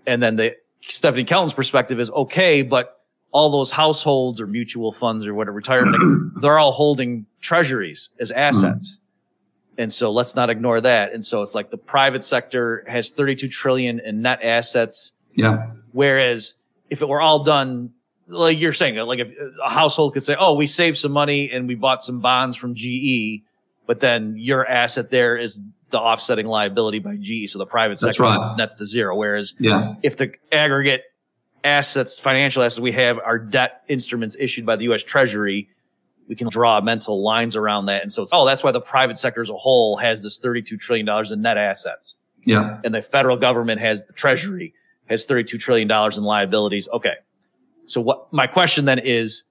[0.05, 2.98] And then the Stephanie Kelton's perspective is okay, but
[3.31, 8.95] all those households or mutual funds or whatever retirement, they're all holding treasuries as assets.
[8.95, 9.81] Mm-hmm.
[9.83, 11.13] And so let's not ignore that.
[11.13, 15.13] And so it's like the private sector has 32 trillion in net assets.
[15.35, 15.71] Yeah.
[15.93, 16.55] Whereas
[16.89, 17.91] if it were all done
[18.29, 19.29] like you're saying, like if
[19.63, 22.75] a household could say, "Oh, we saved some money and we bought some bonds from
[22.75, 23.41] GE,"
[23.87, 25.59] but then your asset there is
[25.89, 28.55] the offsetting liability by GE, so the private sector right.
[28.57, 29.15] nets to zero.
[29.15, 29.95] Whereas, yeah.
[30.03, 31.03] if the aggregate
[31.63, 35.03] assets, financial assets we have are debt instruments issued by the U.S.
[35.03, 35.69] Treasury,
[36.27, 39.17] we can draw mental lines around that, and so it's oh, that's why the private
[39.17, 42.17] sector as a whole has this thirty-two trillion dollars in net assets.
[42.45, 44.73] Yeah, and the federal government has the Treasury
[45.09, 46.87] has $32 trillion in liabilities.
[46.89, 47.15] Okay.
[47.85, 49.43] So what my question then is,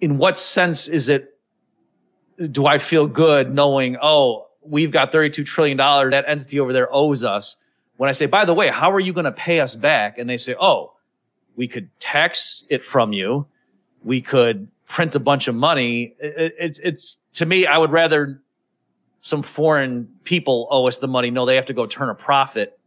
[0.00, 1.38] in what sense is it,
[2.50, 7.22] do I feel good knowing, oh, we've got $32 trillion that entity over there owes
[7.22, 7.56] us.
[7.96, 10.18] When I say, by the way, how are you going to pay us back?
[10.18, 10.92] And they say, oh,
[11.56, 13.46] we could tax it from you.
[14.02, 16.14] We could print a bunch of money.
[16.18, 18.40] It, it's, it's to me, I would rather
[19.20, 21.30] some foreign people owe us the money.
[21.30, 22.78] No, they have to go turn a profit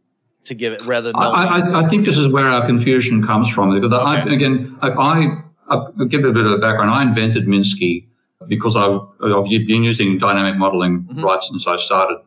[0.44, 1.16] to give it rather than.
[1.16, 3.74] I, I, I, think this is where our confusion comes from.
[3.74, 4.30] Because okay.
[4.30, 6.90] I, again, I, I, I'll give a bit of a background.
[6.90, 8.06] I invented Minsky
[8.46, 11.24] because I've, I've been using dynamic modeling mm-hmm.
[11.24, 12.18] right since I started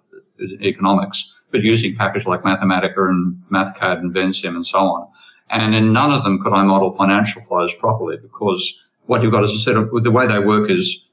[0.61, 5.07] economics, but using packages like Mathematica and MathCAD and Vensim and so on.
[5.49, 9.43] And in none of them could I model financial flows properly because what you've got
[9.43, 11.03] is a set of, the way they work is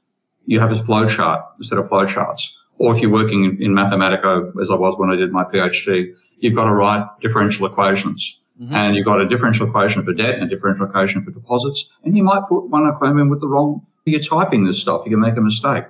[0.45, 3.61] you have a flow chart, a set of flow charts or if you're working in,
[3.61, 7.67] in Mathematica, as I was when I did my PhD, you've got to write differential
[7.67, 8.39] equations.
[8.59, 8.73] Mm-hmm.
[8.73, 11.89] And you've got a differential equation for debt and a differential equation for deposits.
[12.03, 15.19] And you might put one equation with the wrong, you're typing this stuff, you can
[15.19, 15.83] make a mistake.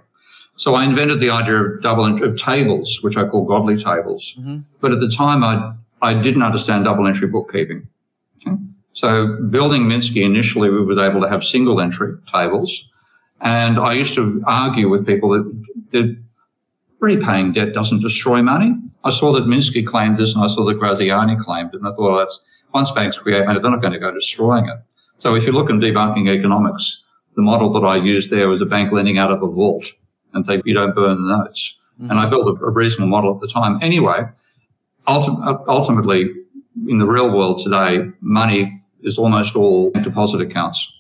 [0.59, 4.35] So I invented the idea of double of tables, which I call Godley tables.
[4.37, 4.57] Mm-hmm.
[4.81, 7.87] But at the time, I I didn't understand double entry bookkeeping.
[8.37, 8.57] Okay?
[8.91, 12.71] So building Minsky initially, we were able to have single entry tables,
[13.39, 15.45] and I used to argue with people that,
[15.91, 16.17] that
[16.99, 18.75] repaying debt doesn't destroy money.
[19.05, 21.77] I saw that Minsky claimed this and I saw that Graziani claimed it.
[21.77, 22.37] And I thought, well, that's
[22.73, 24.77] once banks create money, they're not going to go destroying it.
[25.19, 27.01] So if you look in debunking economics,
[27.37, 29.85] the model that I used there was a bank lending out of a vault
[30.33, 31.75] and say, you don't burn the notes.
[31.99, 32.11] Mm-hmm.
[32.11, 33.79] And I built a, a, reasonable model at the time.
[33.81, 34.21] Anyway,
[35.07, 36.29] ulti- ultimately,
[36.87, 38.71] in the real world today, money
[39.03, 40.91] is almost all deposit accounts.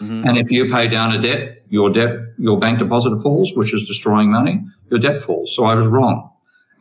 [0.00, 0.26] Mm-hmm.
[0.26, 3.86] And if you pay down a debt, your debt, your bank deposit falls, which is
[3.86, 5.54] destroying money your debt falls.
[5.54, 6.30] So I was wrong.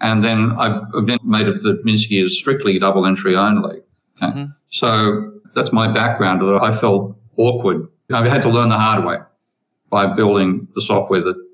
[0.02, 0.82] And then I
[1.24, 3.82] made it that Minsky is strictly double entry only.
[4.18, 4.34] Okay?
[4.34, 4.46] Mm-hmm.
[4.72, 6.42] So that's my background.
[6.62, 7.88] I felt awkward.
[8.12, 9.18] I had to learn the hard way
[9.90, 11.49] by building the software that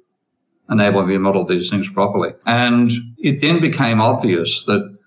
[0.69, 2.31] enabled me to model these things properly.
[2.45, 4.97] And it then became obvious that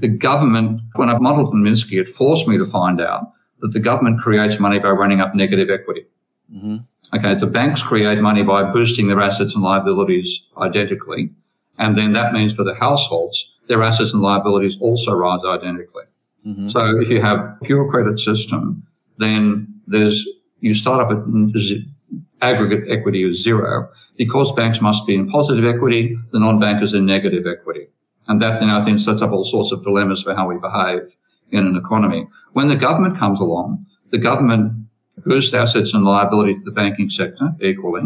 [0.00, 3.80] the government, when I modeled in Minsky, it forced me to find out that the
[3.80, 6.06] government creates money by running up negative equity.
[6.52, 6.76] Mm-hmm.
[7.14, 11.30] Okay, the banks create money by boosting their assets and liabilities identically.
[11.78, 16.04] And then that means for the households, their assets and liabilities also rise identically.
[16.46, 16.70] Mm-hmm.
[16.70, 18.86] So if you have pure credit system,
[19.18, 20.26] then there's
[20.60, 21.26] you start up at
[22.42, 23.88] aggregate equity is zero
[24.18, 27.86] because banks must be in positive equity, the non-bankers in negative equity.
[28.28, 31.16] And that then I think sets up all sorts of dilemmas for how we behave
[31.50, 32.26] in an economy.
[32.52, 34.72] When the government comes along, the government
[35.24, 38.02] boosts assets and liability to the banking sector equally.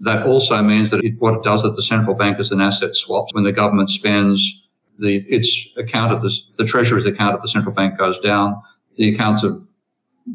[0.00, 2.96] That also means that it, what it does at the central bank is an asset
[2.96, 3.28] swap.
[3.32, 4.60] When the government spends
[4.98, 8.60] the its account of the, the treasury's account of the central bank goes down,
[8.96, 9.62] the accounts of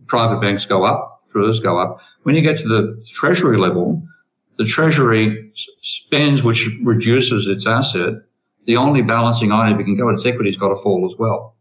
[0.07, 1.99] private banks go up, those go up.
[2.23, 4.01] When you get to the treasury level,
[4.57, 8.15] the treasury spends, which reduces its asset.
[8.65, 11.17] The only balancing item it can go, at its equity has got to fall as
[11.17, 11.55] well.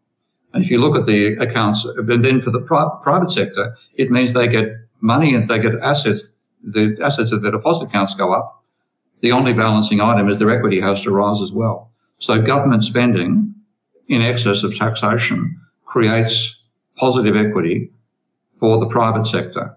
[0.52, 4.10] And if you look at the accounts, and then for the pri- private sector, it
[4.10, 4.68] means they get
[5.00, 6.24] money and they get assets.
[6.64, 8.64] The assets of their deposit accounts go up.
[9.20, 11.90] The only balancing item is their equity has to rise as well.
[12.18, 13.54] So government spending
[14.08, 16.56] in excess of taxation creates
[16.96, 17.90] positive equity
[18.58, 19.76] for the private sector.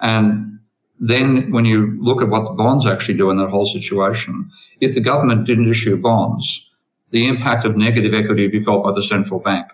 [0.00, 0.58] And
[1.00, 4.50] then when you look at what the bonds actually do in that whole situation,
[4.80, 6.68] if the government didn't issue bonds,
[7.10, 9.66] the impact of negative equity would be felt by the central bank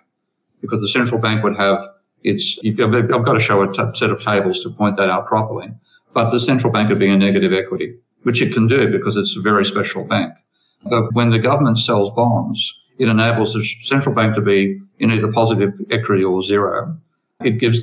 [0.61, 1.81] because the central bank would have
[2.23, 5.69] its, I've got to show a t- set of tables to point that out properly,
[6.13, 9.35] but the central bank would be a negative equity, which it can do because it's
[9.35, 10.33] a very special bank.
[10.83, 15.31] But when the government sells bonds, it enables the central bank to be in either
[15.31, 16.95] positive equity or zero.
[17.43, 17.81] It gives,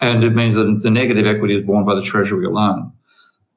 [0.00, 2.92] and it means that the negative equity is borne by the Treasury alone.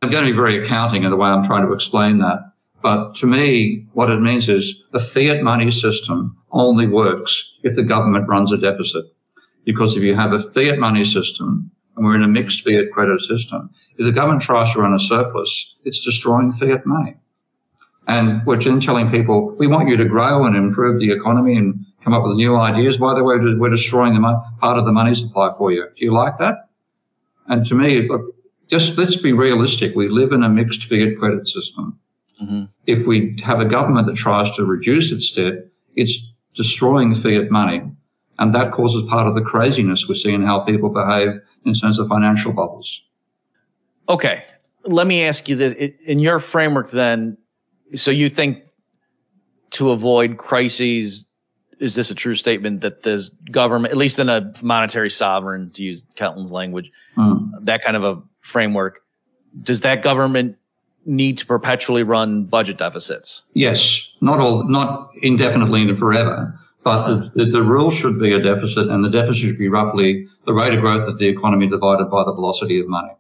[0.01, 2.51] I'm going to be very accounting in the way I'm trying to explain that.
[2.81, 7.83] But to me, what it means is a fiat money system only works if the
[7.83, 9.05] government runs a deficit.
[9.65, 13.21] Because if you have a fiat money system, and we're in a mixed fiat credit
[13.21, 17.15] system, if the government tries to run a surplus, it's destroying fiat money.
[18.07, 22.13] And we're telling people, we want you to grow and improve the economy and come
[22.13, 22.97] up with new ideas.
[22.97, 25.85] By the way, we're destroying the part of the money supply for you.
[25.95, 26.69] Do you like that?
[27.47, 28.35] And to me, look,
[28.67, 29.95] just let's be realistic.
[29.95, 31.99] We live in a mixed fiat credit system.
[32.41, 32.63] Mm-hmm.
[32.87, 36.17] If we have a government that tries to reduce its debt, it's
[36.55, 37.81] destroying fiat money.
[38.39, 41.99] And that causes part of the craziness we see in how people behave in terms
[41.99, 43.01] of financial bubbles.
[44.09, 44.43] Okay.
[44.83, 45.73] Let me ask you this.
[46.07, 47.37] In your framework, then,
[47.93, 48.63] so you think
[49.71, 51.27] to avoid crises,
[51.81, 55.83] is this a true statement that the government, at least in a monetary sovereign, to
[55.83, 57.49] use Kelton's language, mm.
[57.61, 59.01] that kind of a framework,
[59.63, 60.57] does that government
[61.05, 63.41] need to perpetually run budget deficits?
[63.53, 66.57] Yes, not all, not indefinitely and forever.
[66.83, 70.27] But the, the, the, rule should be a deficit, and the deficit should be roughly
[70.45, 73.11] the rate of growth of the economy divided by the velocity of money.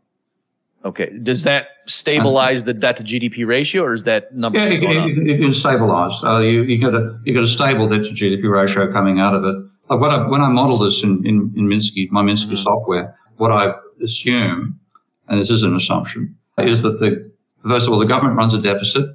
[0.83, 1.11] Okay.
[1.21, 4.57] Does that stabilize the debt to GDP ratio, or is that number?
[4.57, 6.19] Yeah, it, it, it, can stabilize.
[6.23, 9.35] Uh, you you get a you get a stable debt to GDP ratio coming out
[9.35, 9.55] of it.
[9.89, 12.55] Like when I when I model this in in, in Minsky, my Minsky mm-hmm.
[12.55, 13.73] software, what I
[14.03, 14.79] assume,
[15.27, 17.31] and this is an assumption, is that the
[17.67, 19.05] First of all, the government runs a deficit,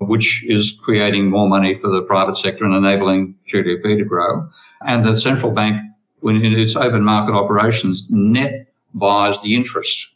[0.00, 4.48] which is creating more money for the private sector and enabling GDP to grow.
[4.82, 5.80] And the central bank,
[6.20, 10.08] when in its open market operations, net buys the interest.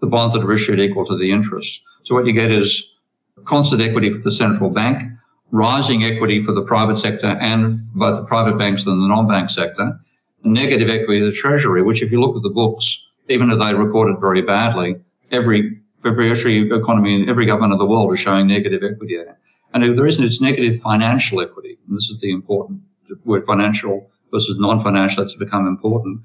[0.00, 1.80] The bonds that are issued equal to the interest.
[2.04, 2.86] So what you get is
[3.44, 5.10] constant equity for the central bank,
[5.50, 9.98] rising equity for the private sector and both the private banks and the non-bank sector,
[10.44, 13.74] negative equity of the treasury, which if you look at the books, even though they
[13.74, 14.96] recorded very badly,
[15.30, 16.30] every every
[16.70, 19.38] economy in every government of the world is showing negative equity there.
[19.74, 21.78] And if there isn't, it's negative financial equity.
[21.88, 22.80] And this is the important
[23.24, 26.20] word financial versus non-financial that's become important.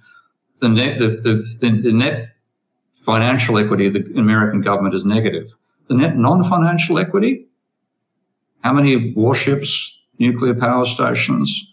[0.60, 2.36] The net, the, the, the net
[3.02, 5.48] financial equity of the American government is negative.
[5.88, 7.48] The net non-financial equity,
[8.62, 11.66] how many warships, nuclear power stations,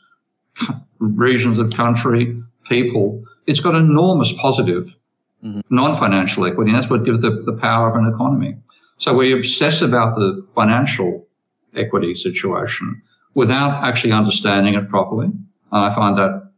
[0.98, 4.96] regions of country, people, it's got enormous positive
[5.44, 5.60] mm-hmm.
[5.70, 6.70] non-financial equity.
[6.70, 8.56] And that's what gives the, the power of an economy.
[8.98, 11.26] So we obsess about the financial
[11.76, 13.00] equity situation
[13.34, 15.26] without actually understanding it properly.
[15.26, 16.50] And I find that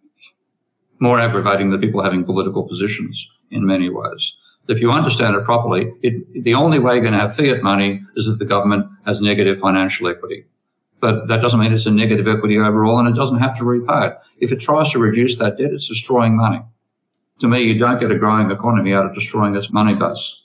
[1.00, 4.34] more aggravating than people having political positions in many ways.
[4.68, 8.02] If you understand it properly, it, the only way you're going to have fiat money
[8.16, 10.44] is if the government has negative financial equity.
[11.00, 14.08] But that doesn't mean it's a negative equity overall, and it doesn't have to repay
[14.08, 14.16] it.
[14.38, 16.62] If it tries to reduce that debt, it's destroying money
[17.40, 20.42] to me, you don't get a growing economy out of destroying its money base.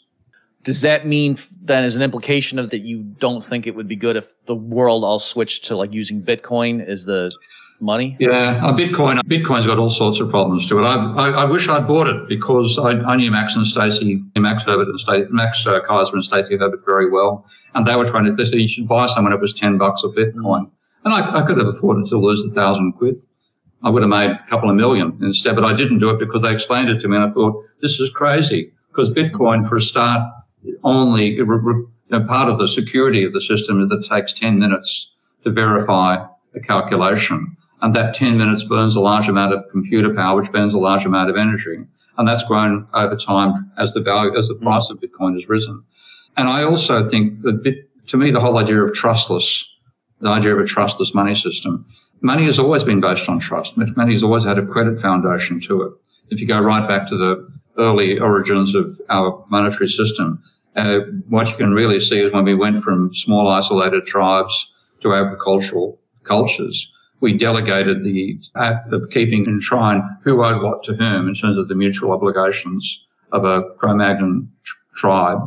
[0.63, 3.95] Does that mean then, as an implication of that, you don't think it would be
[3.95, 7.31] good if the world all switched to like using Bitcoin as the
[7.79, 8.15] money?
[8.19, 9.19] Yeah, a Bitcoin.
[9.19, 10.83] Uh, Bitcoin's got all sorts of problems to it.
[10.83, 14.63] I, I, I wish I'd bought it because I, I knew Max and Stacy, Max
[14.63, 18.25] Herbert and Stacy, Max uh, Keiser and Stacy Herbert very well, and they were trying
[18.25, 18.33] to.
[18.33, 20.65] They said you should buy some when it was ten bucks a Bitcoin.
[20.65, 20.71] Hmm.
[21.05, 23.21] And I, I could have afforded to lose a thousand quid.
[23.83, 26.41] I would have made a couple of million instead, but I didn't do it because
[26.41, 28.71] they explained it to me and I thought, this is crazy.
[28.89, 30.27] Because Bitcoin, for a start,
[30.83, 31.45] only you
[32.09, 35.11] know, part of the security of the system is that it takes 10 minutes
[35.43, 36.25] to verify
[36.55, 37.55] a calculation.
[37.81, 41.05] And that 10 minutes burns a large amount of computer power, which burns a large
[41.05, 41.77] amount of energy.
[42.17, 45.83] And that's grown over time as the value, as the price of Bitcoin has risen.
[46.37, 49.67] And I also think that bit, to me, the whole idea of trustless,
[50.21, 51.85] the idea of a trustless money system,
[52.21, 53.77] money has always been based on trust.
[53.77, 55.93] Money has always had a credit foundation to it.
[56.29, 57.47] If you go right back to the
[57.77, 60.41] early origins of our monetary system,
[60.75, 60.99] uh,
[61.29, 64.71] what you can really see is when we went from small isolated tribes
[65.01, 70.93] to agricultural cultures, we delegated the act of keeping in shrine who owed what to
[70.93, 74.51] whom in terms of the mutual obligations of a Cro-Magnon
[74.95, 75.39] tribe.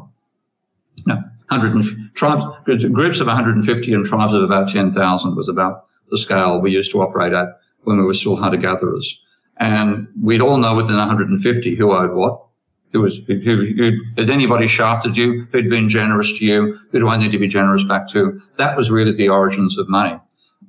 [1.07, 1.15] No,
[1.49, 6.71] 100 tribes, groups of 150 and tribes of about 10,000 was about the scale we
[6.71, 9.19] used to operate at when we were still hunter gatherers.
[9.59, 12.45] And we'd all know within 150 who owed what,
[12.93, 17.09] who was, who, who, had anybody shafted you, who'd been generous to you, who do
[17.09, 18.39] I need to be generous back to?
[18.57, 20.19] That was really the origins of money.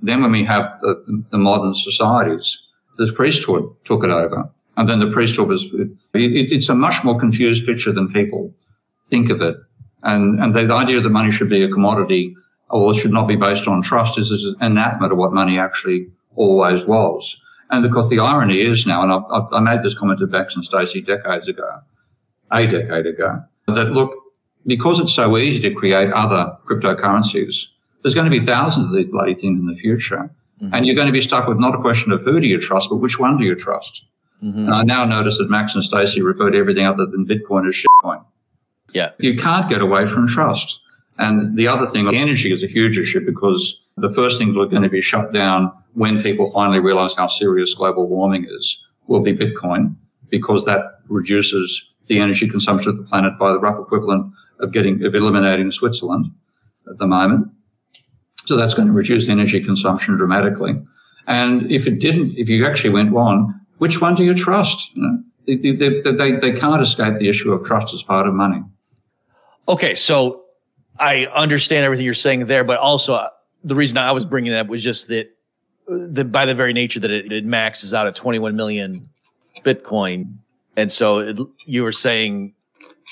[0.02, 2.62] Then when we have the, the modern societies,
[2.98, 4.50] the priesthood took it over.
[4.78, 8.54] And then the priesthood was, it, it's a much more confused picture than people
[9.10, 9.58] think of it.
[10.04, 12.36] And, and the, idea that money should be a commodity
[12.70, 16.86] or should not be based on trust is, is anathema to what money actually always
[16.86, 17.42] was.
[17.72, 20.56] And of course, the irony is now, and I, I made this comment to Bex
[20.56, 21.82] and Stacey decades ago,
[22.52, 24.12] a decade ago, that look,
[24.66, 27.66] because it's so easy to create other cryptocurrencies,
[28.02, 30.30] there's going to be thousands of these bloody things in the future.
[30.62, 30.74] Mm-hmm.
[30.74, 32.90] And you're going to be stuck with not a question of who do you trust,
[32.90, 34.04] but which one do you trust?
[34.42, 34.66] Mm-hmm.
[34.66, 37.76] And I now notice that Max and Stacey refer to everything other than Bitcoin as
[37.76, 38.24] shitcoin.
[38.94, 39.12] Yeah.
[39.20, 40.80] You can't get away from trust.
[41.18, 44.68] And the other thing, energy is a huge issue because the first things that are
[44.68, 49.20] going to be shut down when people finally realize how serious global warming is will
[49.20, 49.96] be Bitcoin
[50.30, 55.04] because that reduces the energy consumption of the planet by the rough equivalent of getting
[55.06, 56.32] of eliminating Switzerland
[56.90, 57.48] at the moment.
[58.50, 60.72] So that's going to reduce energy consumption dramatically.
[61.28, 64.90] And if it didn't, if you actually went one, which one do you trust?
[64.96, 68.34] You know, they, they, they, they can't escape the issue of trust as part of
[68.34, 68.64] money.
[69.68, 70.46] Okay, so
[71.00, 73.30] I understand everything you're saying there, but also uh,
[73.64, 75.30] the reason I was bringing that was just that
[75.88, 79.08] uh, by the very nature that it, it maxes out at 21 million
[79.64, 80.38] Bitcoin,
[80.76, 82.56] and so it, you were saying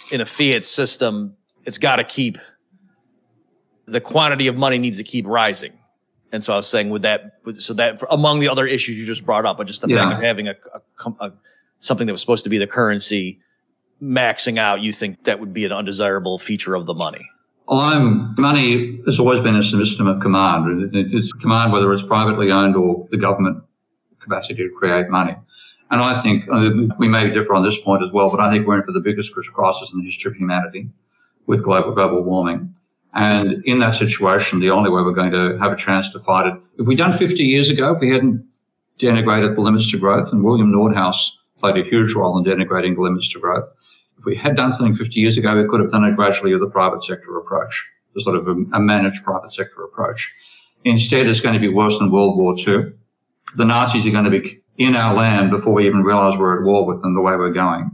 [0.09, 1.35] in a fiat system,
[1.67, 2.39] it's got to keep
[3.87, 5.73] the quantity of money needs to keep rising.
[6.31, 9.25] And so I was saying, with that, so that among the other issues you just
[9.25, 10.09] brought up, but just the yeah.
[10.09, 11.33] fact of having a, a, a,
[11.79, 13.39] something that was supposed to be the currency
[14.03, 17.25] maxing out, you think that would be an undesirable feature of the money?
[17.67, 20.93] Well, I'm, money has always been a system of command.
[20.93, 23.63] It's command, whether it's privately owned or the government
[24.19, 25.35] capacity to create money.
[25.89, 26.69] And I think uh,
[26.99, 28.99] we may differ on this point as well, but I think we're in for the
[28.99, 30.89] biggest crisis in the history of humanity
[31.45, 32.75] with global global warming.
[33.17, 36.45] And in that situation, the only way we're going to have a chance to fight
[36.45, 38.45] it, if we'd done 50 years ago, if we hadn't
[38.99, 43.01] denigrated the limits to growth, and William Nordhaus played a huge role in denigrating the
[43.01, 43.67] limits to growth.
[44.19, 46.61] If we had done something 50 years ago, we could have done it gradually with
[46.61, 50.31] a private sector approach, a sort of a, a managed private sector approach.
[50.83, 52.93] Instead, it's going to be worse than World War II.
[53.55, 56.63] The Nazis are going to be in our land before we even realize we're at
[56.63, 57.89] war with them the way we're going.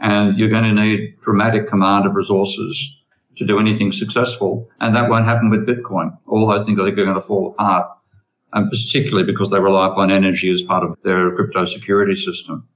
[0.00, 2.95] And you're going to need dramatic command of resources
[3.36, 4.68] to do anything successful.
[4.80, 6.16] And that won't happen with Bitcoin.
[6.26, 7.90] All those things I think are going to fall apart,
[8.52, 12.66] and particularly because they rely upon energy as part of their crypto security system.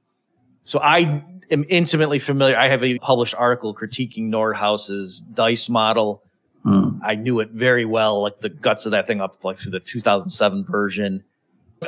[0.65, 2.57] So I am intimately familiar.
[2.57, 6.23] I have a published article critiquing Nordhaus's dice model.
[6.63, 6.99] Hmm.
[7.03, 9.81] I knew it very well, like the guts of that thing up like through the
[9.81, 11.25] 2007 version.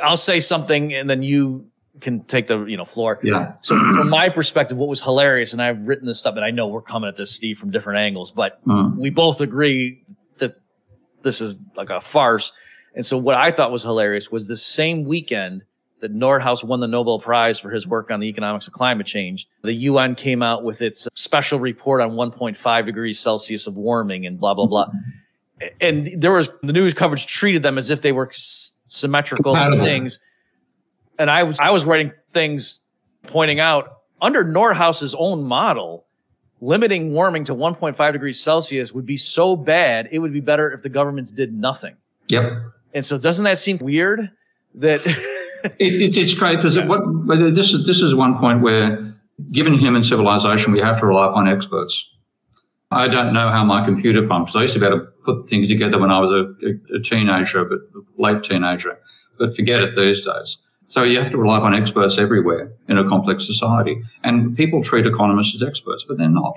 [0.01, 1.67] I'll say something and then you
[2.01, 3.19] can take the you know floor.
[3.23, 3.53] Yeah.
[3.61, 6.67] So from my perspective, what was hilarious, and I've written this stuff, and I know
[6.67, 8.95] we're coming at this, Steve, from different angles, but mm.
[8.97, 10.03] we both agree
[10.39, 10.59] that
[11.21, 12.51] this is like a farce.
[12.95, 15.63] And so what I thought was hilarious was the same weekend
[16.01, 19.47] that Nordhaus won the Nobel Prize for his work on the economics of climate change.
[19.61, 24.39] The UN came out with its special report on 1.5 degrees Celsius of warming and
[24.39, 24.89] blah blah blah.
[25.79, 30.19] And there was the news coverage treated them as if they were s- symmetrical things
[31.23, 32.81] and I was I was writing things
[33.27, 36.05] pointing out under Nordhaus's own model,
[36.59, 40.81] limiting warming to 1.5 degrees Celsius would be so bad, it would be better if
[40.81, 41.95] the governments did nothing.
[42.27, 42.51] Yep.
[42.93, 44.29] And so, doesn't that seem weird?
[44.75, 45.01] That
[45.79, 46.99] it, it, it's great because what
[47.55, 48.99] this is this is one point where,
[49.53, 52.05] given human civilization, we have to rely upon experts.
[52.91, 54.57] I don't know how my computer functions.
[54.57, 57.65] I used to be able to put things together when I was a, a, teenager,
[57.65, 57.79] but
[58.17, 58.99] late teenager.
[59.39, 60.57] But forget it these days.
[60.87, 64.01] So you have to rely on experts everywhere in a complex society.
[64.23, 66.55] And people treat economists as experts, but they're not.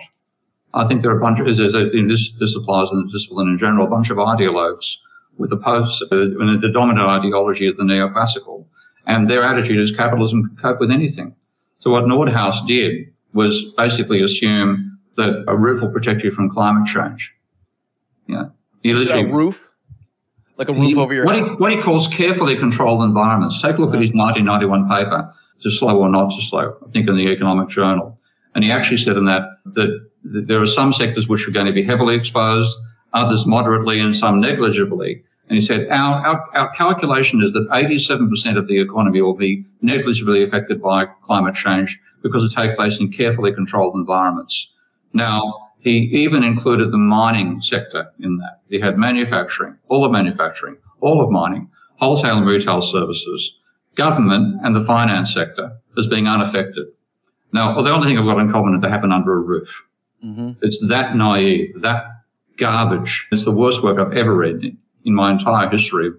[0.74, 3.86] I think there are a bunch of, this, this applies in the discipline in general,
[3.86, 4.96] a bunch of ideologues
[5.38, 8.66] with the post, uh, the dominant ideology of the neoclassical.
[9.06, 11.34] And their attitude is capitalism can cope with anything.
[11.78, 16.86] So what Nordhaus did was basically assume that a roof will protect you from climate
[16.86, 17.32] change.
[18.26, 18.46] Yeah.
[18.82, 19.65] You a roof?
[20.56, 21.44] Like a roof he, over your what head?
[21.44, 23.60] He, what he calls carefully controlled environments.
[23.60, 27.08] Take a look at his 1991 paper, To Slow or Not to Slow, I think
[27.08, 28.18] in the Economic Journal.
[28.54, 29.42] And he actually said in that
[29.74, 32.76] that, that there are some sectors which are going to be heavily exposed,
[33.12, 35.22] others moderately, and some negligibly.
[35.48, 39.64] And he said, our, our, our calculation is that 87% of the economy will be
[39.80, 44.68] negligibly affected by climate change because it takes place in carefully controlled environments.
[45.12, 48.60] Now, he even included the mining sector in that.
[48.68, 53.56] He had manufacturing, all of manufacturing, all of mining, wholesale and retail services,
[53.94, 56.88] government and the finance sector as being unaffected.
[57.52, 59.80] Now, the only thing I've got in common is they happen under a roof.
[60.24, 60.54] Mm-hmm.
[60.60, 62.02] It's that naive, that
[62.58, 63.28] garbage.
[63.30, 66.10] It's the worst work I've ever read in my entire history.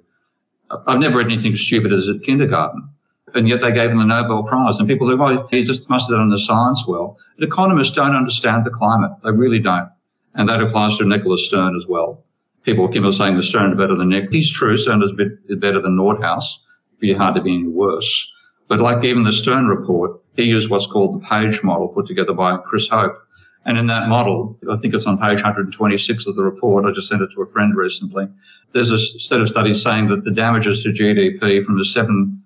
[0.88, 2.88] I've never read anything as stupid as at kindergarten.
[3.34, 4.80] And yet they gave him the Nobel Prize.
[4.80, 7.18] And people think, oh, he just must have done the science well.
[7.38, 9.12] But economists don't understand the climate.
[9.24, 9.90] They really don't.
[10.36, 12.24] And that applies to Nicholas Stern as well.
[12.64, 14.32] People keep on saying the Stern is better than Nick.
[14.32, 14.78] He's true.
[14.78, 15.12] Stern is
[15.58, 16.44] better than Nordhaus.
[16.92, 18.28] It'd be hard to be any worse.
[18.68, 22.34] But like even the Stern report, he used what's called the page model put together
[22.34, 23.18] by Chris Hope.
[23.66, 26.86] And in that model, I think it's on page 126 of the report.
[26.86, 28.28] I just sent it to a friend recently.
[28.74, 32.42] There's a set of studies saying that the damages to GDP from the seven,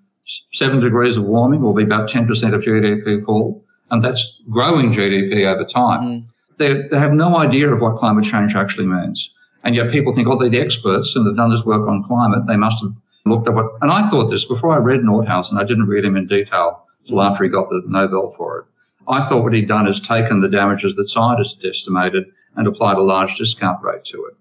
[0.52, 3.64] seven degrees of warming will be about 10% of GDP fall.
[3.90, 6.02] And that's growing GDP over time.
[6.02, 6.24] Mm.
[6.58, 9.30] They, they have no idea of what climate change actually means.
[9.64, 12.46] And yet people think, oh, they're the experts and they've done this work on climate.
[12.46, 12.92] They must have
[13.26, 16.04] looked at what, and I thought this before I read Nordhaus and I didn't read
[16.04, 18.64] him in detail until after he got the Nobel for it.
[19.08, 22.24] I thought what he'd done is taken the damages that scientists had estimated
[22.56, 24.34] and applied a large discount rate to it.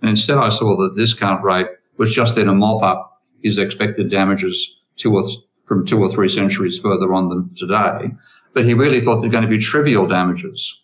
[0.00, 1.66] And instead, I saw that the discount rate
[1.96, 6.10] was just then a mop up his expected damages two or th- from two or
[6.10, 8.10] three centuries further on than today.
[8.54, 10.76] But he really thought they're going to be trivial damages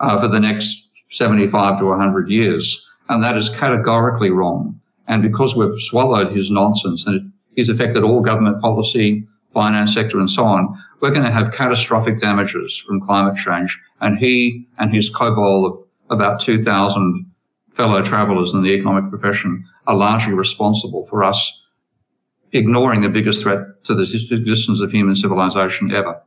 [0.00, 2.82] uh, for the next 75 to 100 years.
[3.08, 4.80] And that is categorically wrong.
[5.08, 10.30] And because we've swallowed his nonsense and he's affected all government policy, finance sector and
[10.30, 13.78] so on, we're going to have catastrophic damages from climate change.
[14.00, 15.78] And he and his cabal of
[16.10, 17.26] about 2,000
[17.72, 21.59] fellow travelers in the economic profession are largely responsible for us
[22.52, 26.20] ignoring the biggest threat to the existence of human civilization ever.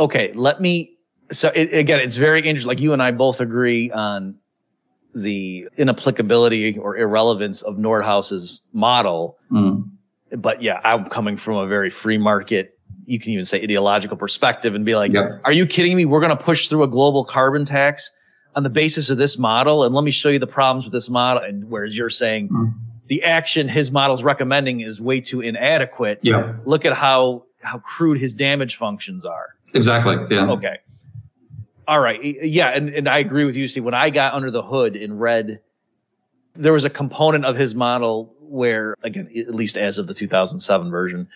[0.00, 0.96] Okay, let me.
[1.30, 2.68] So it, again, it's very interesting.
[2.68, 4.36] Like you and I both agree on
[5.14, 9.36] the inapplicability or irrelevance of Nordhaus's model.
[9.50, 9.90] Mm
[10.36, 14.74] but yeah, I'm coming from a very free market, you can even say ideological perspective
[14.74, 15.38] and be like, yeah.
[15.44, 16.04] are you kidding me?
[16.04, 18.10] We're going to push through a global carbon tax
[18.54, 19.84] on the basis of this model.
[19.84, 21.42] And let me show you the problems with this model.
[21.42, 22.72] And whereas you're saying mm.
[23.08, 26.20] The action his model's recommending is way too inadequate.
[26.22, 26.54] Yeah.
[26.64, 29.54] Look at how, how crude his damage functions are.
[29.74, 30.16] Exactly.
[30.30, 30.50] Yeah.
[30.50, 30.78] Okay.
[31.86, 32.22] All right.
[32.22, 32.68] Yeah.
[32.68, 35.60] And, and I agree with you, See, When I got under the hood and read,
[36.54, 40.90] there was a component of his model where again at least as of the 2007
[40.90, 41.28] version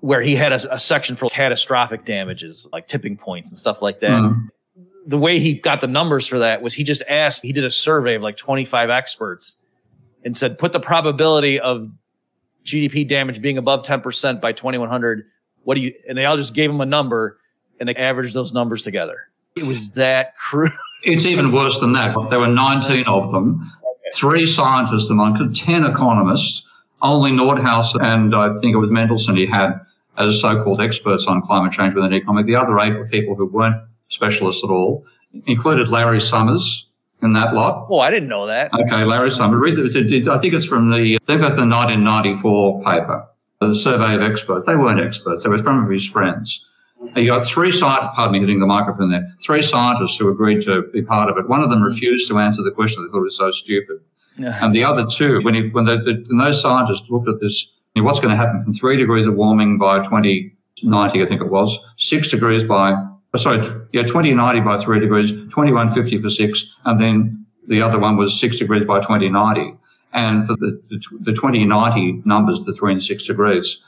[0.00, 4.00] where he had a, a section for catastrophic damages like tipping points and stuff like
[4.00, 4.48] that mm.
[5.06, 7.70] the way he got the numbers for that was he just asked he did a
[7.70, 9.56] survey of like 25 experts
[10.24, 11.90] and said put the probability of
[12.64, 15.24] gdp damage being above 10% by 2100
[15.62, 17.38] what do you and they all just gave him a number
[17.78, 20.70] and they averaged those numbers together it was that crude
[21.02, 23.60] it's even worse than that there were 19 of them
[24.14, 26.64] three scientists among them, 10 economists.
[27.02, 29.80] Only Nordhaus and I think it was Mendelsohn he had
[30.18, 32.46] as so-called experts on climate change within economic.
[32.46, 33.76] The other eight were people who weren't
[34.08, 35.06] specialists at all,
[35.46, 36.86] included Larry Summers
[37.22, 37.86] in that lot.
[37.90, 38.72] Oh, I didn't know that.
[38.72, 43.26] Okay, Larry the, I think it's from the, they've got the 1994 paper,
[43.60, 44.66] the survey of experts.
[44.66, 45.44] They weren't experts.
[45.44, 46.64] They were from his friends.
[47.16, 50.82] You got three scientists, pardon me, hitting the microphone there, three scientists who agreed to
[50.92, 51.48] be part of it.
[51.48, 53.02] One of them refused to answer the question.
[53.02, 54.00] They thought it was so stupid.
[54.62, 57.66] and the other two, when, he, when, the, the, when those scientists looked at this,
[57.94, 61.40] you know, what's going to happen from three degrees of warming by 2090, I think
[61.40, 62.92] it was, six degrees by,
[63.34, 63.58] oh, sorry,
[63.92, 68.58] yeah, 2090 by three degrees, 2150 for six, and then the other one was six
[68.58, 69.74] degrees by 2090.
[70.12, 73.78] And for the, the, the 2090 numbers, the three and six degrees,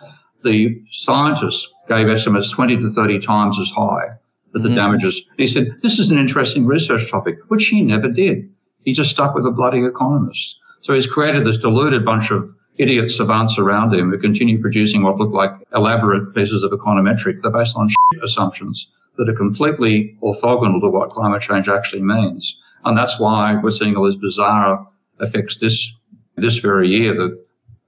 [0.45, 4.09] the scientists gave estimates 20 to 30 times as high
[4.53, 4.77] that the mm-hmm.
[4.77, 5.23] damages.
[5.37, 8.49] He said, this is an interesting research topic, which he never did.
[8.85, 10.57] He just stuck with the bloody economists.
[10.83, 15.17] So he's created this deluded bunch of idiot savants around him who continue producing what
[15.17, 17.43] look like elaborate pieces of econometric.
[17.43, 17.89] They're based on
[18.23, 22.57] assumptions that are completely orthogonal to what climate change actually means.
[22.85, 24.87] And that's why we're seeing all these bizarre
[25.21, 25.93] effects this
[26.37, 27.15] this very year.
[27.15, 27.43] The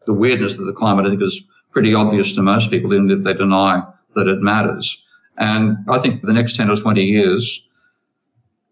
[0.07, 3.25] the weirdness of the climate, I think, is pretty obvious to most people, even if
[3.25, 3.83] they deny
[4.15, 5.03] that it matters.
[5.39, 7.61] And I think the next 10 or 20 years,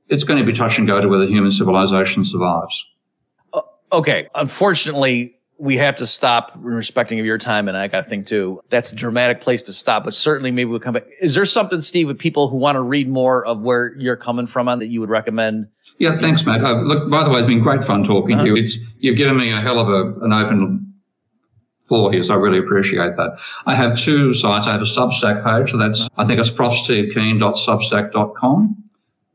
[0.08, 2.86] it's going to be touch and go to whether human civilization survives.
[3.92, 4.28] Okay.
[4.34, 8.60] Unfortunately, we have to stop respecting of your time and I got to think too.
[8.68, 11.04] That's a dramatic place to stop, but certainly maybe we'll come back.
[11.20, 14.48] Is there something, Steve, with people who want to read more of where you're coming
[14.48, 15.68] from on that you would recommend?
[15.98, 16.64] Yeah, thanks, Matt.
[16.64, 18.44] Uh, look, by the way, it's been great fun talking uh-huh.
[18.44, 18.56] to you.
[18.56, 20.92] It's, you've given me a hell of a, an open
[21.86, 23.38] floor here, so I really appreciate that.
[23.64, 24.66] I have two sites.
[24.66, 28.76] I have a Substack page, so that's, I think it's profstevekeen.substack.com.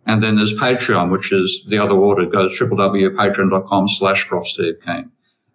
[0.08, 2.24] And then there's Patreon, which is the other order.
[2.24, 5.10] It goes www.patreon.com slash profstevekeen.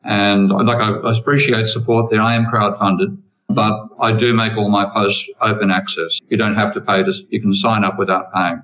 [0.05, 2.21] And like I, I appreciate support there.
[2.21, 3.55] I am crowdfunded, mm-hmm.
[3.55, 6.19] but I do make all my posts open access.
[6.29, 8.63] You don't have to pay to, you can sign up without paying.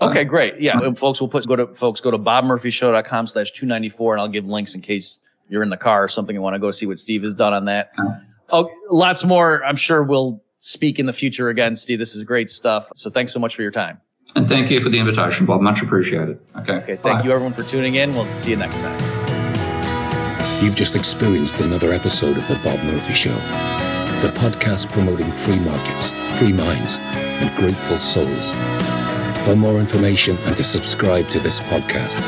[0.00, 0.60] Okay, great.
[0.60, 4.28] Yeah, and folks, we'll put go to folks go to bobmurphyshow.com slash 294 and I'll
[4.28, 6.86] give links in case you're in the car or something and want to go see
[6.86, 7.92] what Steve has done on that.
[8.50, 9.64] Oh, lots more.
[9.64, 11.98] I'm sure we'll speak in the future again, Steve.
[11.98, 12.90] This is great stuff.
[12.94, 14.00] So thanks so much for your time.
[14.36, 15.62] And thank you for the invitation, Bob.
[15.62, 16.38] Much appreciated.
[16.58, 16.74] Okay.
[16.74, 16.96] Okay.
[16.96, 17.22] Thank Bye.
[17.22, 18.14] you everyone for tuning in.
[18.14, 19.27] We'll see you next time.
[20.60, 23.34] You've just experienced another episode of The Bob Murphy Show,
[24.20, 28.50] the podcast promoting free markets, free minds, and grateful souls.
[29.44, 32.18] For more information and to subscribe to this podcast,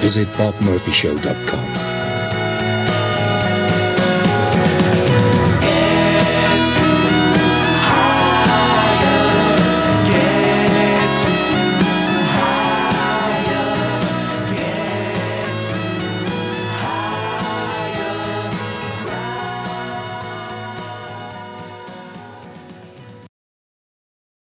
[0.00, 1.89] visit bobmurphyshow.com.